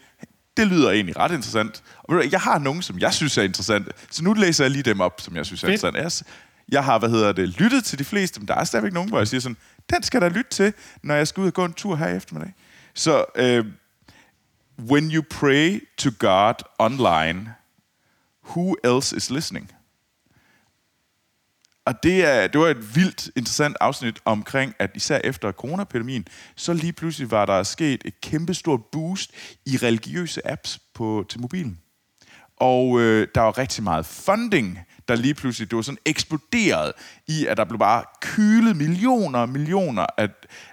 [0.57, 1.83] det lyder egentlig ret interessant.
[2.03, 4.83] Og du jeg har nogen, som jeg synes er interessante, så nu læser jeg lige
[4.83, 5.99] dem op, som jeg synes er interessante.
[5.99, 6.11] Jeg,
[6.69, 9.17] jeg har, hvad hedder det, lyttet til de fleste, men der er stadigvæk nogen, hvor
[9.17, 9.57] jeg siger sådan,
[9.89, 12.15] den skal der lytte til, når jeg skal ud og gå en tur her i
[12.15, 12.53] eftermiddag.
[12.97, 13.65] Så, øh,
[14.79, 17.55] when you pray to God online,
[18.43, 19.71] who else is listening?
[21.85, 26.73] Og det, er, det var et vildt interessant afsnit omkring, at især efter coronapandemien, så
[26.73, 29.31] lige pludselig var der sket et kæmpestort boost
[29.65, 31.81] i religiøse apps på, til mobilen.
[32.57, 36.91] Og øh, der var rigtig meget funding, der lige pludselig, det var sådan eksploderet
[37.27, 40.29] i, at der blev bare kylet millioner og millioner af,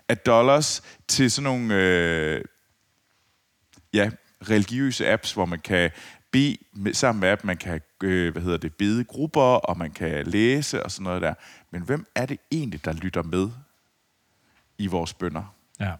[0.08, 2.40] af dollars til sådan nogle øh,
[3.92, 4.10] ja,
[4.50, 5.90] religiøse apps, hvor man kan
[6.30, 9.90] bede med, sammen med app, man kan øh, hvad hedder det, bede grupper, og man
[9.90, 11.34] kan læse og sådan noget der.
[11.70, 13.48] Men hvem er det egentlig, der lytter med
[14.78, 15.54] i vores bønder?
[15.80, 15.92] Ja.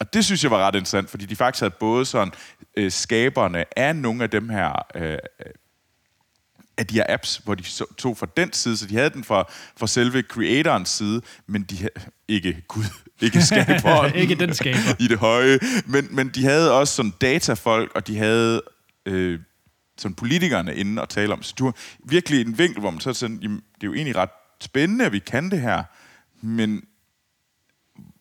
[0.00, 2.32] Og det synes jeg var ret interessant, fordi de faktisk havde både sådan
[2.76, 5.18] øh, skaberne af nogle af dem her øh, øh,
[6.78, 9.24] af de her apps, hvor de så, tog fra den side, så de havde den
[9.24, 9.44] fra,
[9.76, 11.88] fra selve creatorens side, men de ha-
[12.28, 12.84] ikke Gud,
[13.20, 14.78] ikke skaberen Ikke den skaber.
[14.98, 18.62] i det høje, men, men de havde også sådan datafolk, og de havde
[19.06, 19.40] øh,
[19.98, 21.42] sådan politikerne inde og tale om.
[21.42, 24.16] Så du har virkelig en vinkel, hvor man så sådan, jamen, det er jo egentlig
[24.16, 24.30] ret
[24.60, 25.82] spændende, at vi kan det her,
[26.42, 26.82] men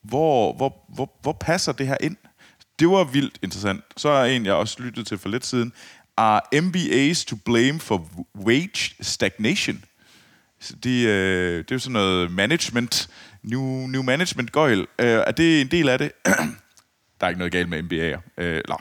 [0.07, 2.17] hvor, hvor, hvor, hvor passer det her ind?
[2.79, 3.83] Det var vildt interessant.
[3.97, 5.73] Så er en, jeg også lyttet til for lidt siden.
[6.17, 9.83] Are MBAs to blame for wage stagnation?
[10.59, 13.09] Så det, øh, det er jo sådan noget management,
[13.43, 14.79] new, new management gøjl.
[14.79, 16.11] Øh, er det en del af det?
[17.19, 18.21] der er ikke noget galt med MBA'er.
[18.37, 18.77] Øh, eller,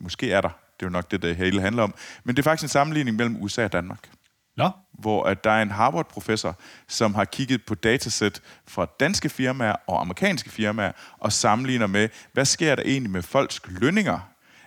[0.00, 0.48] måske er der.
[0.48, 1.94] Det er jo nok det, det hele handler om.
[2.24, 4.08] Men det er faktisk en sammenligning mellem USA og Danmark
[4.56, 9.76] Nå, hvor at der er en Harvard-professor, som har kigget på datasæt fra danske firmaer
[9.86, 14.18] og amerikanske firmaer, og sammenligner med, hvad sker der egentlig med folks lønninger,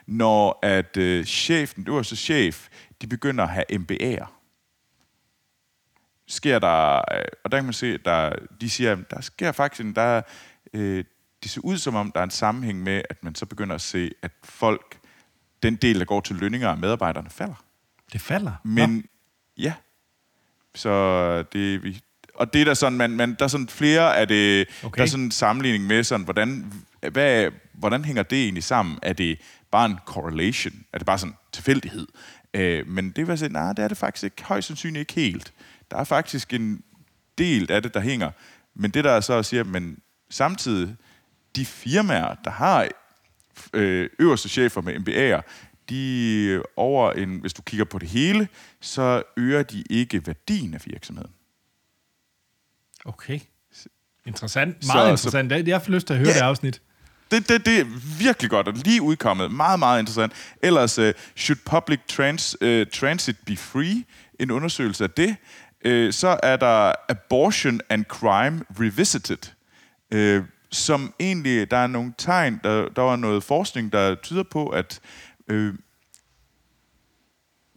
[0.07, 2.67] når at øh, chefen, den øverste chef,
[3.01, 4.25] de begynder at have MBA'er.
[6.27, 9.85] Sker der, øh, og der kan man se, der, de siger, at der sker faktisk,
[9.85, 10.21] en, der,
[10.73, 11.03] øh,
[11.43, 13.81] det ser ud som om, der er en sammenhæng med, at man så begynder at
[13.81, 14.99] se, at folk,
[15.63, 17.63] den del, der går til lønninger af medarbejderne, falder.
[18.13, 18.53] det falder.
[18.63, 19.01] Men Nå.
[19.57, 19.73] ja,
[20.77, 22.01] så det vi
[22.37, 24.97] og det er der sådan, man, man, der er sådan flere af det, Okay.
[24.97, 26.73] der er sådan en sammenligning med sådan, hvordan,
[27.11, 28.99] hvad, hvordan hænger det egentlig sammen?
[29.01, 29.39] Er det
[29.71, 30.73] bare en correlation?
[30.93, 32.07] Er det bare sådan tilfældighed?
[32.53, 35.53] Øh, men det jeg sige, nej, det er det faktisk ikke, højst sandsynligt ikke helt.
[35.91, 36.81] Der er faktisk en
[37.37, 38.31] del af det, der hænger.
[38.75, 40.95] Men det der er så siger, men samtidig,
[41.55, 42.87] de firmaer, der har
[43.73, 45.41] øh, øverste chefer med MBA'er,
[45.89, 48.47] de over en, hvis du kigger på det hele,
[48.82, 51.32] så øger de ikke værdien af virksomheden.
[53.06, 53.39] Okay.
[54.26, 54.86] Interessant.
[54.86, 55.67] Så- Meget så- interessant.
[55.67, 56.34] Jeg får lyst til at høre Ja.
[56.34, 56.82] det afsnit.
[57.32, 57.86] Det, det, det er
[58.19, 59.52] virkelig godt, og lige udkommet.
[59.52, 60.34] Meget, meget interessant.
[60.63, 64.04] Ellers, uh, should public trans, uh, transit be free?
[64.39, 65.36] En undersøgelse af det.
[65.88, 69.38] Uh, så er der Abortion and Crime Revisited,
[70.15, 74.67] uh, som egentlig, der er nogle tegn, der, der var noget forskning, der tyder på,
[74.67, 75.73] at uh, Øh,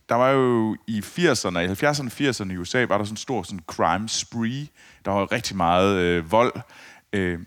[0.09, 3.17] der var jo i 80'erne, i 70'erne og 80'erne i USA, var der sådan en
[3.17, 4.69] stor sådan crime spree.
[5.05, 6.53] Der var rigtig meget øh, vold.
[7.13, 7.39] Øh,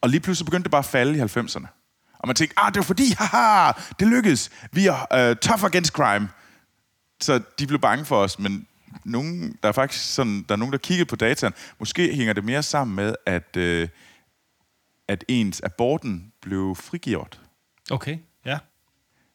[0.00, 1.66] og lige pludselig begyndte det bare at falde i 90'erne.
[2.18, 4.50] Og man tænkte, ah, det var fordi, haha, det lykkedes.
[4.72, 6.28] Vi er uh, tough against crime.
[7.20, 8.66] Så de blev bange for os, men
[9.04, 11.52] nogen, der er faktisk sådan, der er nogen, der kiggede på dataen.
[11.78, 13.88] Måske hænger det mere sammen med, at, øh,
[15.08, 17.40] at ens aborten blev frigjort.
[17.90, 18.18] Okay.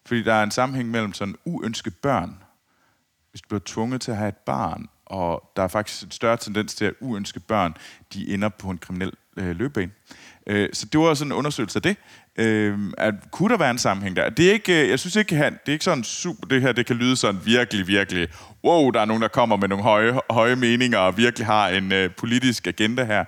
[0.07, 2.37] Fordi der er en sammenhæng mellem sådan uønskede børn
[3.37, 6.37] hvis du bliver tvunget til at have et barn, og der er faktisk en større
[6.37, 7.73] tendens til, at uønskede børn,
[8.13, 9.91] de ender på en kriminel øh, løbebane.
[10.47, 11.97] Øh, så det var sådan en undersøgelse af det.
[12.35, 14.29] Øh, at, kunne der være en sammenhæng der?
[14.29, 16.71] Det er ikke, øh, jeg synes ikke, han, det er ikke sådan super, det her,
[16.71, 18.27] det kan lyde sådan virkelig, virkelig,
[18.63, 21.91] wow, der er nogen, der kommer med nogle høje, høje meninger og virkelig har en
[21.91, 23.25] øh, politisk agenda her.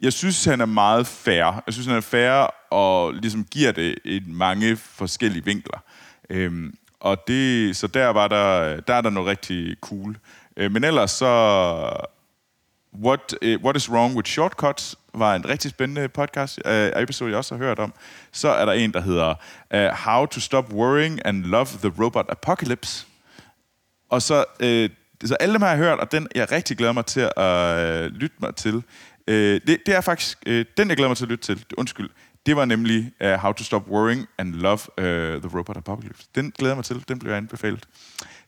[0.00, 1.62] Jeg synes, han er meget fair.
[1.66, 5.78] Jeg synes, han er fair og ligesom giver det i mange forskellige vinkler.
[6.30, 10.16] Øhm, og det, så der var der, der er der noget rigtig cool.
[10.56, 12.06] Øh, men ellers så...
[13.04, 17.38] What, uh, What is Wrong with Shortcuts var en rigtig spændende podcast, uh, episode, jeg
[17.38, 17.92] også har hørt om.
[18.32, 19.34] Så er der en, der hedder
[19.74, 23.06] uh, How to Stop Worrying and Love the Robot Apocalypse.
[24.10, 24.96] Og så, uh,
[25.28, 28.12] så alle dem har jeg hørt, og den jeg rigtig glæder mig til at uh,
[28.12, 28.74] lytte mig til.
[28.74, 31.64] Uh, det, det er faktisk uh, den, jeg glæder mig til at lytte til.
[31.78, 32.10] Undskyld.
[32.46, 36.28] Det var nemlig uh, How to Stop Worrying and Love uh, the Robot Apocalypse.
[36.34, 37.04] Den glæder jeg mig til.
[37.08, 37.88] Den bliver anbefalet.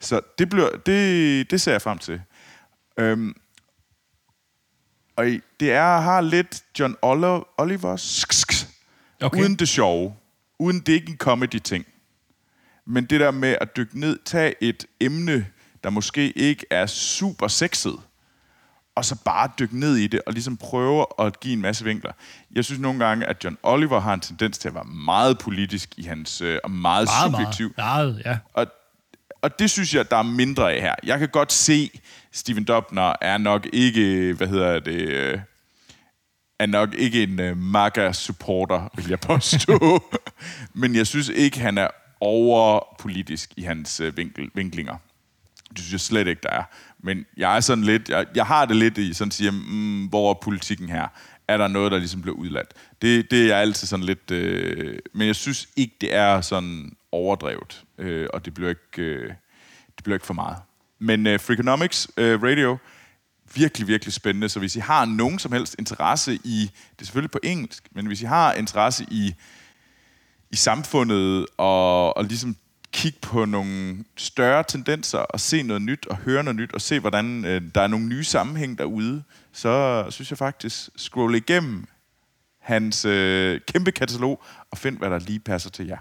[0.00, 2.22] Så det, bliver, det, det ser jeg frem til.
[3.02, 3.37] Um,
[5.16, 5.24] og
[5.61, 7.42] det er, har lidt John Oliver
[9.20, 9.40] okay.
[9.40, 10.16] uden det sjove.
[10.58, 11.87] Uden det er ikke en comedy-ting.
[12.87, 15.46] Men det der med at dykke ned, tage et emne,
[15.84, 18.00] der måske ikke er super sexet,
[18.98, 22.12] og så bare dykke ned i det, og ligesom prøve at give en masse vinkler.
[22.54, 25.94] Jeg synes nogle gange, at John Oliver har en tendens til at være meget politisk
[25.96, 27.74] i hans, øh, og meget, meget subjektiv.
[27.76, 28.38] Meget, ja.
[28.54, 28.66] Og,
[29.42, 30.94] og det synes jeg, der er mindre af her.
[31.02, 31.90] Jeg kan godt se,
[32.32, 35.38] Steven Dobner er nok ikke, hvad hedder det, øh,
[36.58, 40.02] er nok ikke en uh, MAGA-supporter, vil jeg påstå.
[40.80, 41.88] Men jeg synes ikke, han er
[42.20, 44.96] overpolitisk i hans uh, vinkel, vinklinger.
[45.70, 46.62] Det synes jeg slet ikke, der er.
[47.00, 50.30] Men jeg er sådan lidt, jeg, jeg har det lidt i, sådan siger, mm, hvor
[50.30, 51.08] er politikken her?
[51.48, 52.74] Er der noget, der ligesom bliver udladt?
[53.02, 56.92] Det, det er jeg altid sådan lidt, øh, men jeg synes ikke, det er sådan
[57.12, 59.28] overdrevet, øh, og det bliver ikke, øh,
[59.96, 60.56] det bliver ikke for meget.
[60.98, 62.78] Men øh, Freakonomics øh, Radio,
[63.54, 64.48] virkelig, virkelig spændende.
[64.48, 68.06] Så hvis I har nogen som helst interesse i, det er selvfølgelig på engelsk, men
[68.06, 69.34] hvis I har interesse i,
[70.50, 72.56] i samfundet og, og ligesom
[72.98, 77.00] kigge på nogle større tendenser og se noget nyt og høre noget nyt og se,
[77.00, 81.87] hvordan øh, der er nogle nye sammenhæng derude, så synes jeg faktisk, scroll igennem
[82.58, 85.98] hans øh, kæmpe katalog og find, hvad der lige passer til jer.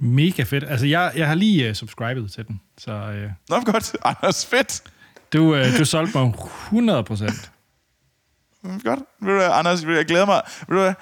[0.00, 0.64] Mega fedt.
[0.64, 2.60] Altså, jeg, jeg har lige uh, subscribet til den.
[2.78, 3.96] Så, uh, Nå, godt.
[4.04, 4.82] Anders, fedt.
[5.32, 6.34] Du, uh, du solgte mig
[6.66, 7.52] 100 procent.
[8.84, 9.00] Godt.
[9.20, 10.42] Ved du, Anders, jeg glæder mig.
[10.68, 10.94] Ved du,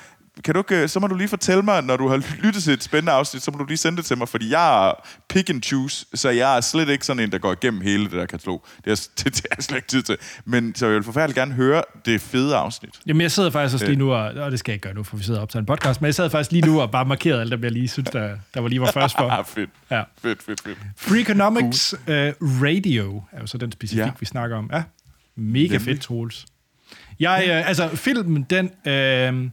[0.45, 2.83] kan du ikke, så må du lige fortælle mig, når du har lyttet til et
[2.83, 4.93] spændende afsnit, så må du lige sende det til mig, fordi jeg er
[5.29, 8.13] pick and choose, så jeg er slet ikke sådan en, der går igennem hele det
[8.13, 8.67] der katalog.
[8.85, 10.17] Det er, det, det er slet ikke tid til.
[10.45, 12.91] Men så jeg vil forfærdeligt gerne høre det fede afsnit.
[13.07, 15.03] Jamen, jeg sidder faktisk også lige nu, og, og det skal jeg ikke gøre nu,
[15.03, 17.05] for vi sidder op til en podcast, men jeg sad faktisk lige nu og bare
[17.05, 19.47] markerede alt dem, jeg lige synes, der, der var lige var først for.
[19.57, 19.71] fedt.
[19.91, 20.03] Ja.
[20.23, 20.79] Fedt, fedt, fedt.
[20.97, 22.29] Freakonomics cool.
[22.41, 24.11] uh, Radio er jo så den specifik, ja.
[24.21, 24.71] vi snakker om.
[24.73, 24.83] Ja,
[25.37, 25.81] mega Nemlig.
[25.81, 26.47] fedt, Troels.
[27.21, 28.71] Jeg, uh, altså, filmen, den...
[28.87, 29.51] Uh,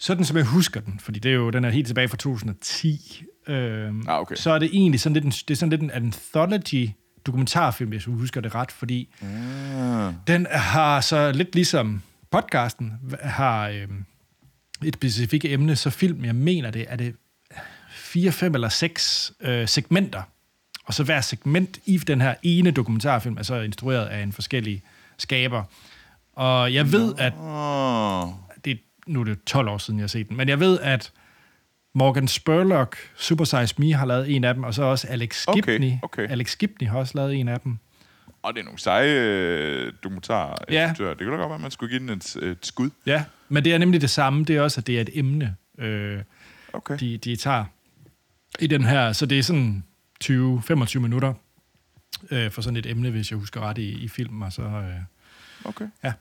[0.00, 3.24] sådan som jeg husker den, fordi det er jo, den er helt tilbage fra 2010,
[3.46, 4.34] øh, ah, okay.
[4.34, 6.90] så er det egentlig sådan lidt en, det er sådan lidt en anthology
[7.26, 10.12] dokumentarfilm, hvis du husker det ret, fordi ah.
[10.26, 13.88] den har så lidt ligesom podcasten, har øh,
[14.84, 17.14] et specifikt emne, så film, jeg mener det, er det
[17.90, 20.22] fire, fem eller seks øh, segmenter,
[20.84, 24.82] og så hver segment i den her ene dokumentarfilm er så instrueret af en forskellig
[25.18, 25.64] skaber.
[26.32, 27.32] Og jeg ved, at
[29.12, 31.12] nu er det 12 år siden, jeg har set den, men jeg ved, at
[31.92, 35.74] Morgan Spurlock, Super Size Me, har lavet en af dem, og så også Alex Skipney.
[35.76, 36.28] Okay, okay.
[36.30, 37.78] Alex Skipney har også lavet en af dem.
[38.42, 40.54] Og det er nogle seje øh, dokumentarer.
[40.70, 40.94] Ja.
[40.96, 42.90] Det kan da godt være, at man skulle give den et, et skud.
[43.06, 44.44] Ja, men det er nemlig det samme.
[44.44, 46.22] Det er også, at det er et emne, øh,
[46.72, 46.96] okay.
[47.00, 47.64] de, de tager
[48.58, 49.12] i den her.
[49.12, 49.84] Så det er sådan
[50.24, 51.34] 20-25 minutter
[52.30, 54.42] øh, for sådan et emne, hvis jeg husker ret i, i filmen.
[54.42, 54.94] Og så, øh,
[55.64, 55.86] okay.
[56.04, 56.12] Ja.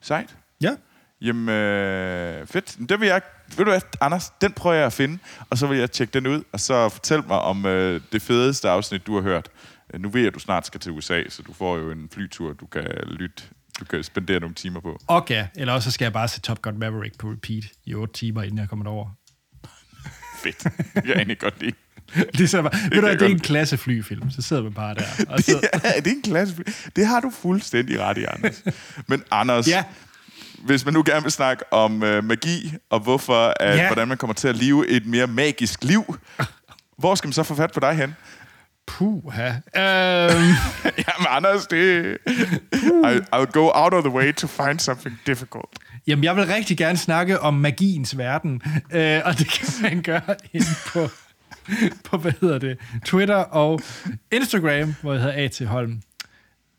[0.00, 0.36] Sejt.
[0.60, 0.76] Ja.
[1.20, 2.76] Jamen, øh, fedt.
[2.88, 3.20] Det vil jeg...
[3.56, 4.32] Ved du hvad, Anders?
[4.40, 5.18] Den prøver jeg at finde,
[5.50, 8.68] og så vil jeg tjekke den ud, og så fortæl mig om øh, det fedeste
[8.68, 9.48] afsnit, du har hørt.
[9.94, 12.08] Øh, nu ved jeg, at du snart skal til USA, så du får jo en
[12.12, 13.42] flytur, du kan lytte
[13.80, 15.00] du kan spendere nogle timer på.
[15.08, 18.42] Okay, eller også skal jeg bare se Top Gun Maverick på repeat i otte timer,
[18.42, 19.08] inden jeg kommer derover.
[20.42, 20.64] Fedt.
[20.94, 21.72] Jeg er egentlig godt lide.
[22.14, 25.04] det, er bare, det, ved du, det er en klasseflyfilm, så sidder man bare der.
[25.32, 25.68] Og så...
[25.84, 26.62] ja, det er en klassefly.
[26.96, 28.62] Det har du fuldstændig ret i, Anders.
[29.06, 29.84] Men Anders, ja
[30.66, 33.86] hvis man nu gerne vil snakke om øh, magi, og hvorfor, at, ja.
[33.86, 36.16] hvordan man kommer til at leve et mere magisk liv,
[36.98, 38.16] hvor skal man så få fat på dig hen?
[38.86, 39.48] Puh, ha.
[39.48, 39.54] Um...
[41.06, 42.18] Jamen, Anders, det...
[42.72, 45.78] I, I'll go out of the way to find something difficult.
[46.06, 48.62] Jamen, jeg vil rigtig gerne snakke om magiens verden,
[48.92, 51.08] øh, og det kan man gøre ind på
[52.04, 53.80] på, hvad hedder det, Twitter og
[54.32, 55.60] Instagram, hvor jeg hedder A.T.
[55.66, 56.02] Holm.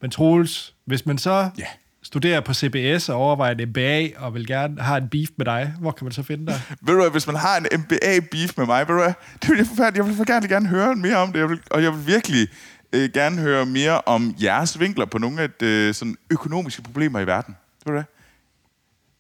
[0.01, 1.65] Men Troels, hvis man så Ja.
[2.07, 5.73] Studerer på CBS og overvejer et MBA og vil gerne have en beef med dig,
[5.79, 6.61] hvor kan man så finde dig?
[6.81, 9.57] Ved du hvad, hvis man har en MBA-beef med mig, ved du hvad, det vil
[9.57, 9.97] jeg forfærdeligt.
[9.97, 12.47] Jeg vil for gerne, gerne høre mere om det, jeg vil, og jeg vil virkelig
[12.93, 17.27] øh, gerne høre mere om jeres vinkler på nogle af de sådan økonomiske problemer i
[17.27, 17.55] verden.
[17.85, 18.03] Ved du hvad?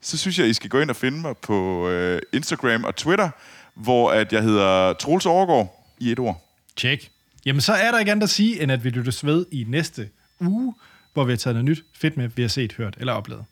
[0.01, 3.29] Så synes jeg, I skal gå ind og finde mig på øh, Instagram og Twitter,
[3.75, 6.45] hvor at jeg hedder Troels Overgaard i et ord.
[6.75, 7.09] Tjek.
[7.45, 10.09] Jamen, så er der ikke andet at sige, end at vi lyttes ved i næste
[10.39, 10.73] uge,
[11.17, 13.45] hvor vi har taget noget nyt fedt med, vi har set, hørt eller oplevet.